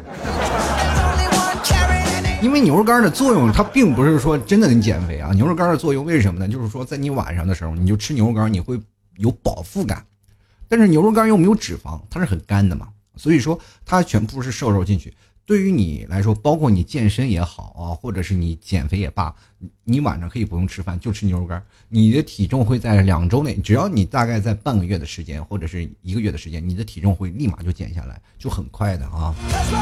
[2.41, 5.31] 因为牛肉干的作用，它并不是说真的能减肥啊。
[5.33, 6.47] 牛肉干的作用为什么呢？
[6.47, 8.79] 就是说在你晚上的时候，你就吃牛肉干，你会
[9.17, 10.03] 有饱腹感。
[10.67, 15.13] 但是牛肉干又没有脂肪，它是很干的嘛，所以说它全部是瘦肉进去。
[15.45, 19.35] 对于你来说，包括你健身也好啊，或者是你减肥也罢，
[19.83, 29.35] 你晚上可以不用吃饭，就吃牛肉干，你的体重会在两周内，只要你大概在半个月的时间或者是一个月的时间，你的体重会立马就减下来，就很快的啊。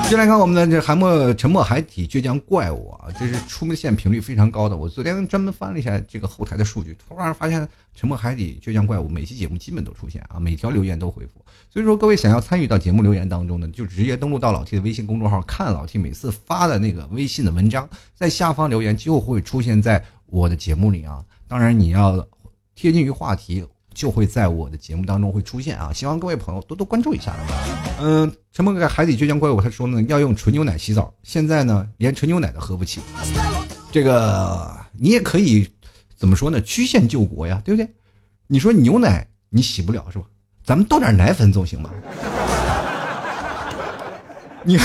[0.09, 4.75] 接来看我们的这海默沉默海底倔强怪物啊，这是出现频率非常高的。
[4.75, 11.33] 我昨天专门翻了一下这个后台的数据，突然发现沉默海底倔强怪物每期节目基本都出现啊，每条留言都回复。
[11.69, 21.25] 所以说，各位想要参与到节目留言当中呢，就直接登录到老 T 的微信公众号，看老 T 每次发的那个微信的文章，在下方留言就会出现在我的节目里啊。
[21.47, 22.23] 当然，你要
[22.75, 25.91] 贴近于话题，就会在我的节目当中会出现啊。
[25.91, 27.35] 希望各位朋友多多关注一下。
[27.99, 29.59] 嗯，什么个海底倔强怪物？
[29.59, 33.01] 他说呢，要用纯牛奶洗澡，现在呢连纯牛奶都喝不起。
[33.91, 35.67] 这个你也可以
[36.15, 36.61] 怎么说呢？
[36.61, 37.89] 曲线救国呀，对不对？
[38.45, 40.25] 你说牛奶你洗不了是吧？
[40.63, 41.89] 咱们倒点奶粉总行吧？
[44.69, 44.77] 你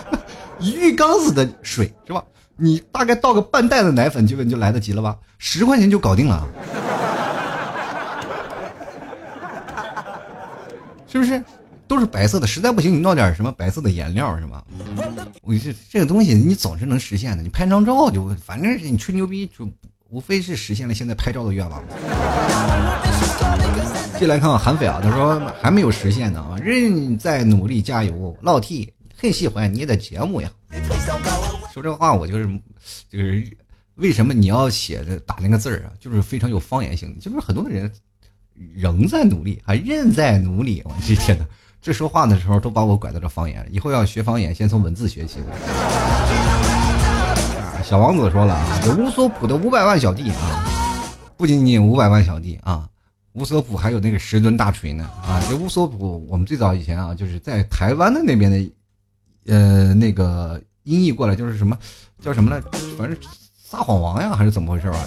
[0.60, 2.24] 一浴缸子的水是吧？
[2.56, 5.14] 你大概倒个半袋的奶粉，基本就来得及了吧？
[5.36, 6.48] 十块钱就搞定了，
[11.06, 11.42] 是不是？
[11.86, 14.64] 都是白色的，实在不行你弄点什么白色的颜料是吧？
[15.42, 19.68] 我这这个东西你总是能实现的，你拍张照就，反正是你吹牛逼就
[20.08, 21.82] 无非是实现了现在拍照的愿望。
[24.18, 28.34] 进来看看韩匪啊，他说还没有实现呢啊，仍在努力加油。
[28.40, 28.90] 老 T
[29.20, 30.50] 很喜欢你的节目呀。
[31.74, 32.48] 说这话我就是
[33.10, 33.56] 就是
[33.96, 35.92] 为什么你要写的打那个字儿啊？
[36.00, 37.92] 就是非常有方言性，就是很多的人
[38.74, 40.80] 仍在努力，还仍在努力。
[40.86, 41.44] 我这天呐，
[41.82, 45.40] 这说话的时候都把我拐到这方言，以后要学方言，先从文字学起。
[47.84, 50.64] 小王子说了啊，这乌索普的五百万小弟啊，
[51.36, 52.88] 不仅仅五百万小弟啊。
[53.34, 55.40] 乌索普还有那个十吨大锤呢啊！
[55.48, 58.58] 这乌索普，我们最早以前啊，就是在台湾的那边的，
[59.46, 61.76] 呃，那个音译过来就是什么，
[62.20, 62.60] 叫什么来？
[62.96, 63.16] 反正
[63.62, 64.98] 撒谎王呀，还是怎么回事吧？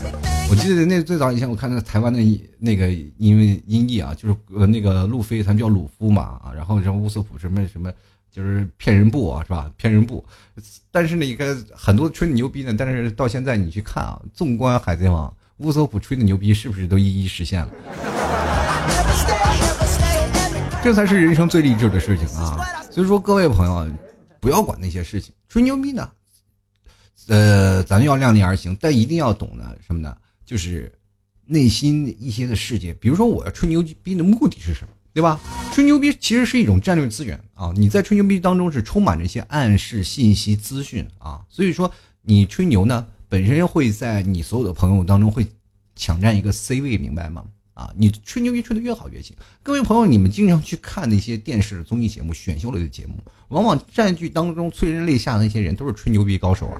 [0.50, 2.20] 我记得那最早以前我看那个台湾的
[2.60, 7.92] 那个因为音译啊，就是呃那个路飞他们叫鲁夫嘛啊，然后后乌索普什么什么，
[8.32, 9.70] 就是骗人部啊，是吧？
[9.78, 10.24] 骗人部。
[10.92, 15.34] 但是呢，一个很多吹牛逼呢，但是到现在你去看啊，纵观海贼王。
[15.58, 17.70] 乌索普吹的牛逼是不是都一一实现了？
[20.84, 22.58] 这才是人生最励志的事情啊！
[22.90, 23.88] 所以说，各位朋友，
[24.44, 26.12] 不要管那些事情，吹牛逼呢，
[27.30, 30.18] 呃，咱要量力而行，但一定要懂得什么呢？
[30.46, 30.92] 就是
[31.46, 32.94] 内心一些的世界。
[32.96, 34.90] 比如说，我要吹牛逼的目的是什么？
[35.14, 35.40] 对吧？
[35.72, 37.72] 吹牛逼其实是一种战略资源啊！
[37.74, 41.40] 你在吹牛逼当中是充满着一些暗示、信息、资讯啊！
[41.48, 41.90] 所以说，
[42.22, 43.08] 你吹牛呢？
[43.30, 45.48] 本身会在你所有的朋友当中会
[45.96, 47.46] 抢占一个 C 位，明白吗？
[47.74, 49.36] 啊，你吹牛逼吹得越好越行。
[49.64, 53.16] 各位朋友，你们经常去看那些电视综艺节目、选秀类的节目，
[53.48, 56.80] 往往占据当中催人泪下的那些人都是吹牛逼高手啊，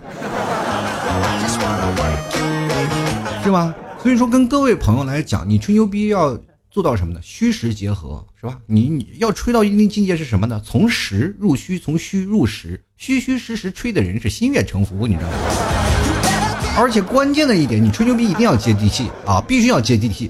[3.44, 3.74] 是吧？
[4.02, 6.40] 所以说，跟各位朋友来讲，你吹牛逼要
[6.70, 7.20] 做到什么呢？
[7.24, 8.60] 虚实结合，是吧？
[8.68, 10.62] 你你要吹到一定境界是什么呢？
[10.64, 15.38] 从实入虚，从虚入实，虚虚实实吹的人是心悦诚服，你知道吗？
[16.78, 20.30] 而且关键的一点，你吹牛逼一定要接地气啊，必须要接地气。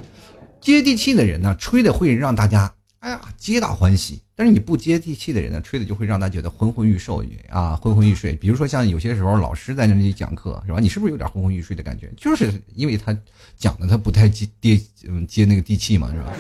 [0.64, 8.34] 接地气的人呢，吹的会让大家哎呀皆大欢喜；但是你不接地气的人呢，吹的就会让大家觉得昏昏欲睡啊，昏昏欲睡。
[8.38, 10.80] 比如说像有些时候老师在那里讲课是吧？
[10.80, 12.08] 你是不是有点昏昏欲睡的感觉？
[12.16, 13.14] 就是因为他
[13.58, 16.32] 讲的他不太接接嗯接那个地气嘛，是吧？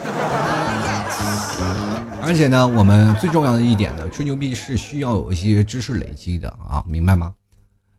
[2.25, 7.33] 而且呢，我们最重要的一点呢，吹牛逼是需要有一些知识累积的啊，明白吗？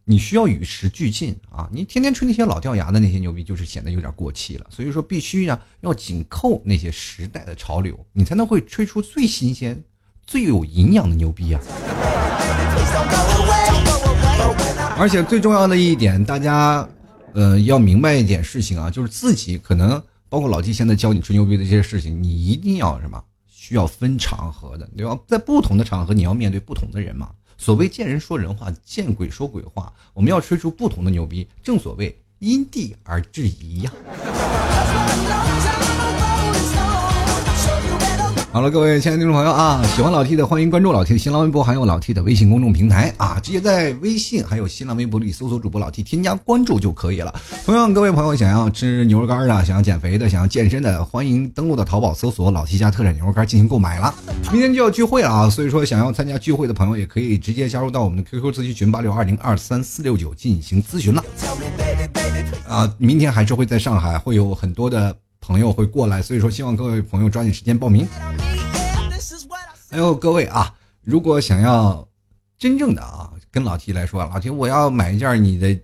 [0.07, 1.67] 你需要与时俱进啊！
[1.73, 4.67] 你天天吹那些老掉牙的那些牛逼，就是显得有点过气了。
[4.69, 9.83] 所以说，必须呀要紧扣那些时代的潮流，你才能会吹出最新鲜、
[10.27, 11.61] 最有营养的牛逼啊！
[14.99, 16.87] 而且最重要的一点，大家
[17.33, 23.23] 呃要明白一点事情啊，就是自己可能包括老弟现在教你吹牛逼的这些事情，你一定要什么？
[23.49, 25.19] 需要分场合的，对吧？
[25.27, 27.31] 在不同的场合，你要面对不同的人嘛。
[27.57, 29.93] 所谓见人说人话，见鬼说鬼话。
[30.13, 33.93] 我们要吹出不同的牛逼，正所谓因地而制宜呀。
[38.55, 47.35] 好了，各位亲爱的听众朋友啊，喜欢老 T 的欢迎关注老 T 的新浪微博，还有老 T 的微信公众平台啊，直接在微信还有新浪微博里搜索主播老 T，添加关注就可以了。
[47.67, 54.15] 同样，各位朋友想要吃牛肉干的，想要减肥的，想要健身的，欢迎登录到淘宝搜索老 T 家特产牛肉干进行购买了。
[54.53, 61.25] 明天就要聚会了啊，所以说想要参加聚会的朋友也可以直接加入到我们的 QQ 咨询群八六二零二三四六九进行咨询了。
[62.69, 65.13] 啊，明天还是会在上海，会有很多的。
[65.47, 68.09] 朋友会过来，所以说希望各位朋友抓紧时间报名。
[69.91, 72.09] 还有各位啊，如果想要
[72.57, 75.79] 真正的啊，跟老 T 来说，老 T 我要买一件你的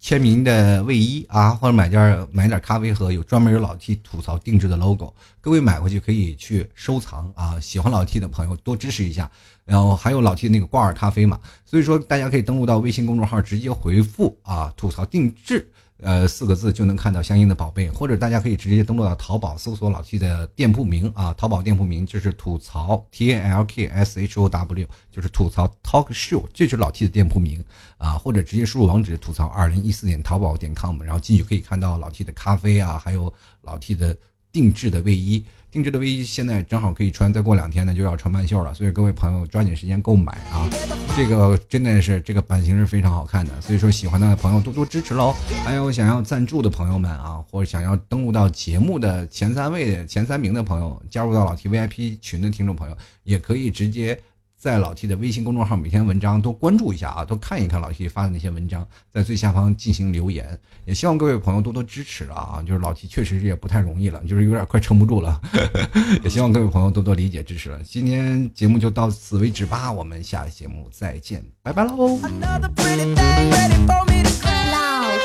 [0.00, 7.60] 签名的卫衣啊，或者买件买点咖啡盒，有专门有老 T 吐槽定制的 logo，各位买回去可以去收藏啊。
[7.60, 9.30] 喜欢老 T 的朋友多支持一下。
[9.66, 15.70] 然后还有老 T 那个挂耳咖啡嘛，所以说大家可以登录到微信公众号，直接回复啊吐槽定制。
[16.02, 27.64] 呃，四个字就能看到相应的宝贝，或者大家可以直接登录到淘宝，搜索老 T 的店铺名啊，淘宝店铺名就是吐槽 T A L K S H O W，就是吐槽 Talk Show，这是老 T 的店铺名
[27.98, 34.16] 啊，或者直接输入网址吐槽二零一四年淘宝点 com，然后进去可以看到老 T 的咖啡啊，还有老 T 的
[34.50, 35.44] 定制的卫衣。
[35.72, 40.68] 定制的卫衣现在正好可以穿，再过两天呢就要穿半袖了，所以各位朋友抓紧时间购买啊！
[41.16, 45.34] 这个真的是这个版型是非常好看的，所以说喜欢的朋友多多支持喽。
[45.64, 54.20] 还有想要赞助的朋友们啊，或者想要登录到节目的前三位、前三名的朋友，加入到老 T VIP 群的听众朋友，也可以直接。
[54.62, 62.62] 在老 T 的微信公众号，每天文章都关注一下啊，都看一看老 T 发的那些文章，在最下方进行留言，也希望各位朋友多多支持啊！
[62.64, 65.40] 就是老 T 确实也不太容易了，就是有点快撑不住了，
[66.22, 67.80] 也希望各位朋友多多理解支持了。
[67.82, 72.20] 今天节目就到此为止吧，我们下节目再见，拜拜喽！
[72.20, 72.28] 老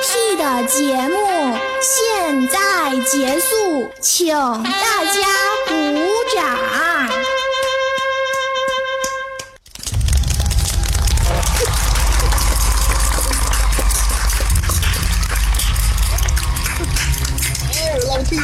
[0.02, 1.16] T 的节目
[1.84, 5.22] 现在结束，请大家
[5.68, 5.76] 鼓
[6.36, 6.76] 掌。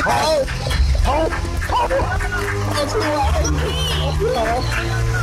[0.02, 0.10] 好，
[1.04, 1.30] 好，
[1.70, 1.88] 好，
[2.74, 5.23] 好出来，好出来。